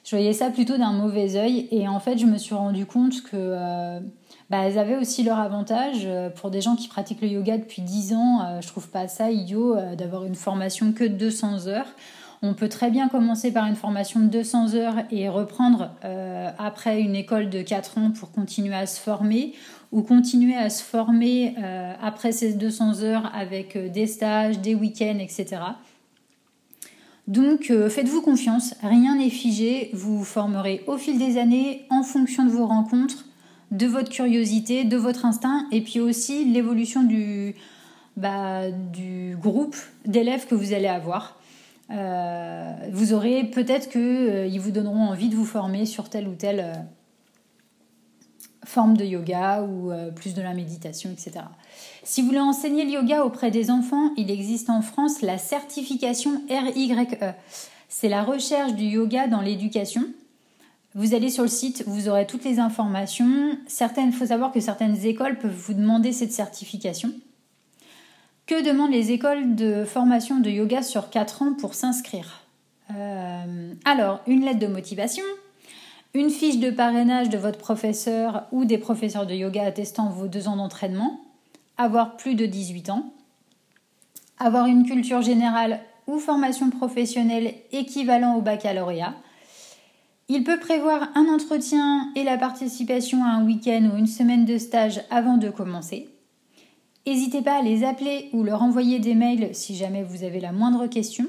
Je 0.05 0.15
voyais 0.15 0.31
ça 0.31 0.49
plutôt 0.49 0.77
d'un 0.77 0.93
mauvais 0.93 1.35
œil. 1.35 1.67
Et 1.71 1.89
en 1.89 1.99
fait, 1.99 2.17
je 2.17 2.25
me 2.25 2.37
suis 2.37 2.55
rendu 2.55 2.85
compte 2.85 3.21
que 3.21 3.99
bah, 4.51 4.63
elles 4.65 4.77
avaient 4.77 4.98
aussi 4.98 5.24
leur 5.24 5.39
avantage. 5.39 6.01
Euh, 6.03 6.29
pour 6.29 6.51
des 6.51 6.60
gens 6.60 6.75
qui 6.75 6.89
pratiquent 6.89 7.22
le 7.22 7.29
yoga 7.29 7.58
depuis 7.58 7.81
10 7.81 8.13
ans, 8.13 8.41
euh, 8.41 8.60
je 8.60 8.67
trouve 8.67 8.89
pas 8.89 9.08
ça 9.08 9.31
idiot 9.31 9.77
euh, 9.77 9.96
d'avoir 9.96 10.25
une 10.25 10.36
formation 10.36 10.91
que 10.91 11.05
de 11.05 11.15
200 11.15 11.67
heures. 11.67 11.88
On 12.41 12.53
peut 12.53 12.67
très 12.67 12.91
bien 12.91 13.08
commencer 13.08 13.53
par 13.53 13.65
une 13.65 13.77
formation 13.77 14.20
de 14.20 14.25
200 14.25 14.75
heures 14.75 14.96
et 15.10 15.29
reprendre 15.29 15.91
après 16.58 17.00
une 17.00 17.15
école 17.15 17.51
de 17.51 17.62
4 17.62 18.00
ans 18.00 18.10
pour 18.10 18.31
continuer 18.31 18.74
à 18.74 18.88
se 18.88 19.00
former 19.00 19.53
ou 19.91 20.01
continuer 20.01 20.55
à 20.55 20.72
se 20.72 20.81
former 20.81 21.53
après 22.01 22.31
ces 22.31 22.53
200 22.53 23.03
heures 23.03 23.31
avec 23.35 23.77
des 23.92 24.07
stages, 24.07 24.57
des 24.57 24.74
week-ends, 24.74 25.20
etc. 25.20 25.61
Donc 27.27 27.72
faites-vous 27.90 28.24
confiance, 28.24 28.74
rien 28.81 29.18
n'est 29.18 29.29
figé, 29.29 29.92
vous 29.94 30.18
vous 30.18 30.24
formerez 30.24 30.83
au 30.87 30.98
fil 30.98 31.20
des 31.20 31.37
années 31.37 31.85
en 31.92 32.01
fonction 32.01 32.44
de 32.44 32.50
vos 32.50 32.66
rencontres 32.66 33.25
de 33.72 33.88
votre 33.88 34.10
curiosité, 34.10 34.84
de 34.84 34.98
votre 34.98 35.25
instinct, 35.25 35.66
et 35.72 35.81
puis 35.81 36.00
aussi 36.00 36.46
l'évolution 36.46 37.03
du, 37.03 37.55
bah, 38.18 38.64
groupe 39.42 39.75
d'élèves 40.05 40.46
que 40.46 40.55
vous 40.55 40.74
allez 40.74 40.88
avoir. 40.88 41.38
Euh, 41.90 42.74
vous 42.92 43.14
aurez 43.14 43.44
peut-être 43.44 43.90
qu'ils 43.90 44.01
euh, 44.01 44.60
vous 44.60 44.72
donneront 44.72 45.03
envie 45.07 45.29
de 45.29 45.36
vous 45.36 45.46
former 45.46 45.86
sur 45.86 46.10
telle 46.10 46.27
ou 46.27 46.36
telle 46.36 46.60
euh, 46.60 46.74
forme 48.64 48.96
de 48.96 49.03
yoga 49.03 49.64
ou 49.64 49.92
plus 50.16 50.34
de 50.34 50.42
la 50.42 50.53
méditation, 50.53 51.10
etc. 51.10 51.46
Si 52.03 52.22
vous 52.22 52.27
voulez 52.27 52.40
enseigner 52.40 52.86
le 52.86 52.92
yoga 52.92 53.25
auprès 53.25 53.51
des 53.51 53.72
enfants, 53.72 54.12
il 54.18 54.29
existe 54.29 54.70
en 54.70 54.81
France 54.81 55.22
la 55.22 55.38
certification 55.38 56.42
RYE. 56.48 56.96
C'est 57.90 58.07
la 58.07 58.24
recherche 58.24 58.74
du 58.75 58.86
yoga 58.86 59.27
dans 59.27 59.42
l'éducation. 59.42 60.05
Vous 60.93 61.13
allez 61.13 61.29
sur 61.29 61.43
le 61.43 61.49
site, 61.49 61.85
vous 61.87 62.09
aurez 62.09 62.27
toutes 62.27 62.43
les 62.43 62.59
informations. 62.59 63.57
Certaines, 63.65 64.11
faut 64.11 64.25
savoir 64.25 64.51
que 64.51 64.59
certaines 64.59 65.05
écoles 65.05 65.37
peuvent 65.37 65.55
vous 65.55 65.73
demander 65.73 66.11
cette 66.11 66.33
certification. 66.33 67.13
Que 68.45 68.61
demandent 68.61 68.91
les 68.91 69.11
écoles 69.11 69.55
de 69.55 69.85
formation 69.85 70.41
de 70.41 70.49
yoga 70.49 70.83
sur 70.83 71.09
4 71.09 71.43
ans 71.43 71.53
pour 71.53 71.75
s'inscrire 71.75 72.41
euh, 72.93 73.73
Alors, 73.85 74.19
une 74.27 74.43
lettre 74.43 74.59
de 74.59 74.67
motivation, 74.67 75.23
une 76.13 76.29
fiche 76.29 76.59
de 76.59 76.69
parrainage 76.69 77.29
de 77.29 77.37
votre 77.37 77.59
professeur 77.59 78.47
ou 78.51 78.65
des 78.65 78.77
professeurs 78.77 79.25
de 79.25 79.33
yoga 79.33 79.63
attestant 79.63 80.09
vos 80.09 80.27
deux 80.27 80.49
ans 80.49 80.57
d'entraînement, 80.57 81.21
avoir 81.77 82.17
plus 82.17 82.35
de 82.35 82.45
18 82.45 82.89
ans, 82.89 83.13
avoir 84.39 84.65
une 84.65 84.85
culture 84.85 85.21
générale 85.21 85.79
ou 86.07 86.19
formation 86.19 86.69
professionnelle 86.69 87.53
équivalent 87.71 88.35
au 88.35 88.41
baccalauréat, 88.41 89.15
il 90.33 90.46
peut 90.46 90.59
prévoir 90.59 91.09
un 91.15 91.25
entretien 91.27 92.09
et 92.15 92.24
la 92.24 92.37
participation 92.37 93.22
à 93.25 93.27
un 93.27 93.46
week-end 93.46 93.89
ou 93.94 93.98
une 93.98 94.07
semaine 94.07 94.46
de 94.46 94.57
stage 94.57 95.01
avant 95.09 95.35
de 95.35 95.50
commencer. 95.50 96.07
N'hésitez 97.05 97.41
pas 97.41 97.59
à 97.59 97.61
les 97.61 97.83
appeler 97.83 98.29
ou 98.31 98.44
leur 98.44 98.63
envoyer 98.63 99.00
des 99.00 99.13
mails 99.13 99.50
si 99.51 99.75
jamais 99.75 100.03
vous 100.03 100.24
avez 100.24 100.39
la 100.39 100.53
moindre 100.53 100.87
question. 100.87 101.25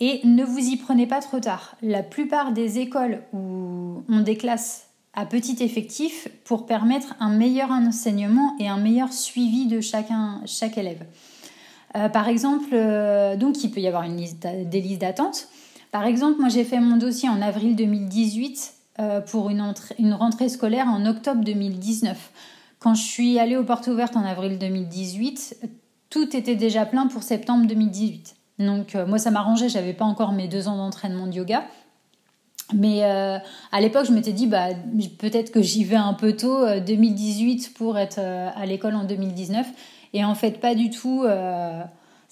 Et 0.00 0.22
ne 0.24 0.44
vous 0.44 0.60
y 0.60 0.78
prenez 0.78 1.06
pas 1.06 1.20
trop 1.20 1.40
tard. 1.40 1.76
La 1.82 2.02
plupart 2.02 2.52
des 2.52 2.78
écoles 2.78 3.22
ont 3.34 4.02
des 4.08 4.38
classes 4.38 4.86
à 5.12 5.26
petit 5.26 5.62
effectif 5.62 6.26
pour 6.44 6.64
permettre 6.64 7.14
un 7.20 7.28
meilleur 7.28 7.70
enseignement 7.70 8.54
et 8.58 8.66
un 8.66 8.78
meilleur 8.78 9.12
suivi 9.12 9.66
de 9.66 9.82
chacun, 9.82 10.40
chaque 10.46 10.78
élève. 10.78 11.04
Euh, 11.96 12.08
par 12.08 12.28
exemple, 12.28 12.70
euh, 12.72 13.36
donc 13.36 13.62
il 13.62 13.70
peut 13.70 13.80
y 13.80 13.88
avoir 13.88 14.08
des 14.08 14.80
listes 14.80 15.00
d'attente. 15.02 15.48
Par 15.92 16.06
exemple, 16.06 16.40
moi 16.40 16.48
j'ai 16.48 16.64
fait 16.64 16.80
mon 16.80 16.96
dossier 16.96 17.28
en 17.28 17.42
avril 17.42 17.76
2018 17.76 18.72
euh, 18.98 19.20
pour 19.20 19.50
une, 19.50 19.62
rentrée 20.14 20.48
scolaire 20.48 20.88
en 20.88 21.04
octobre 21.04 21.44
2019. 21.44 22.30
Quand 22.78 22.94
je 22.94 23.02
suis 23.02 23.38
allée 23.38 23.56
aux 23.56 23.62
portes 23.62 23.86
ouvertes 23.88 24.16
en 24.16 24.24
avril 24.24 24.58
2018, 24.58 25.60
tout 26.08 26.34
était 26.34 26.56
déjà 26.56 26.86
plein 26.86 27.06
pour 27.08 27.22
septembre 27.22 27.66
2018. 27.66 28.36
Donc 28.58 28.94
euh, 28.94 29.06
moi 29.06 29.18
ça 29.18 29.30
m'arrangeait, 29.30 29.68
j'avais 29.68 29.92
pas 29.92 30.06
encore 30.06 30.32
mes 30.32 30.48
deux 30.48 30.66
ans 30.66 30.78
d'entraînement 30.78 31.26
de 31.26 31.34
yoga. 31.34 31.64
Mais 32.72 33.04
euh, 33.04 33.36
à 33.70 33.80
l'époque, 33.82 34.06
je 34.06 34.12
m'étais 34.12 34.32
dit, 34.32 34.46
bah, 34.46 34.68
peut-être 35.18 35.52
que 35.52 35.60
j'y 35.60 35.84
vais 35.84 35.96
un 35.96 36.14
peu 36.14 36.34
tôt, 36.34 36.64
2018 36.86 37.74
pour 37.74 37.98
être 37.98 38.18
à 38.18 38.64
l'école 38.64 38.94
en 38.94 39.04
2019. 39.04 39.66
Et 40.14 40.24
en 40.24 40.34
fait, 40.34 40.58
pas 40.58 40.74
du 40.74 40.88
tout 40.88 41.26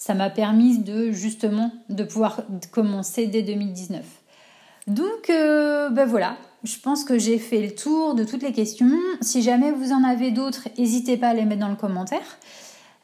ça 0.01 0.15
m'a 0.15 0.31
permis 0.31 0.79
de 0.79 1.13
justement 1.13 1.73
de 1.91 2.05
pouvoir 2.05 2.41
commencer 2.73 3.27
dès 3.27 3.43
2019. 3.43 4.03
Donc 4.87 5.29
euh, 5.29 5.91
ben 5.91 6.07
voilà, 6.07 6.39
je 6.65 6.79
pense 6.79 7.05
que 7.05 7.19
j'ai 7.19 7.39
fait 7.39 7.61
le 7.61 7.75
tour 7.75 8.15
de 8.15 8.25
toutes 8.25 8.43
les 8.43 8.53
questions. 8.53 8.91
Si 9.21 9.43
jamais 9.43 9.71
vous 9.71 9.93
en 9.93 10.03
avez 10.03 10.31
d'autres, 10.31 10.69
n'hésitez 10.79 11.19
pas 11.19 11.29
à 11.29 11.35
les 11.35 11.45
mettre 11.45 11.61
dans 11.61 11.69
le 11.69 11.77
commentaire. 11.77 12.39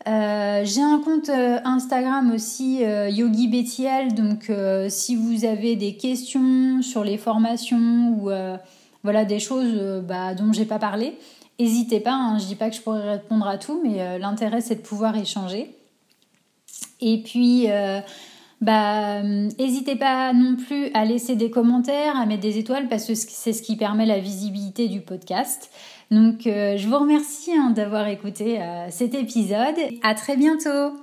Euh, 0.09 0.63
j'ai 0.65 0.81
un 0.81 0.99
compte 1.05 1.29
euh, 1.29 1.59
Instagram 1.65 2.33
aussi, 2.33 2.79
Yogi 3.11 3.49
Bettiel. 3.49 4.15
Donc, 4.15 4.51
si 4.89 5.17
vous 5.17 5.45
avez 5.45 5.77
des 5.77 5.99
questions 5.99 6.81
sur 6.81 7.05
les 7.05 7.19
formations 7.19 8.17
ou 8.17 8.31
voilà 9.03 9.27
des 9.27 9.39
choses 9.39 10.03
bah, 10.03 10.35
dont 10.35 10.51
j'ai 10.51 10.65
pas 10.65 10.79
parlé, 10.79 11.19
n'hésitez 11.61 12.01
pas. 12.01 12.15
Hein. 12.15 12.39
je 12.39 12.47
dis 12.47 12.57
pas 12.57 12.71
que 12.71 12.77
je 12.77 12.81
pourrais 12.81 13.17
répondre 13.17 13.47
à 13.47 13.59
tout, 13.59 13.83
mais 13.85 14.19
l'intérêt 14.19 14.63
c'est 14.63 14.77
de 14.77 14.81
pouvoir 14.81 15.15
échanger. 15.19 15.77
Et 17.01 17.23
puis, 17.23 17.71
euh, 17.71 18.01
bah, 18.61 19.23
n'hésitez 19.23 19.97
pas 19.97 20.33
non 20.33 20.57
plus 20.57 20.91
à 20.95 21.05
laisser 21.05 21.37
des 21.37 21.51
commentaires, 21.51 22.17
à 22.17 22.27
mettre 22.27 22.43
des 22.43 22.59
étoiles 22.59 22.89
parce 22.89 23.07
que 23.07 23.15
c'est 23.15 23.53
ce 23.53 23.63
qui 23.63 23.77
permet 23.77 24.07
la 24.07 24.19
visibilité 24.19 24.89
du 24.89 25.01
podcast. 25.01 25.71
Donc, 26.11 26.47
euh, 26.47 26.77
je 26.77 26.89
vous 26.89 26.99
remercie 26.99 27.53
hein, 27.53 27.71
d'avoir 27.71 28.09
écouté 28.09 28.63
euh, 28.63 28.87
cet 28.91 29.15
épisode. 29.15 29.77
À 30.03 30.15
très 30.15 30.37
bientôt. 30.37 30.95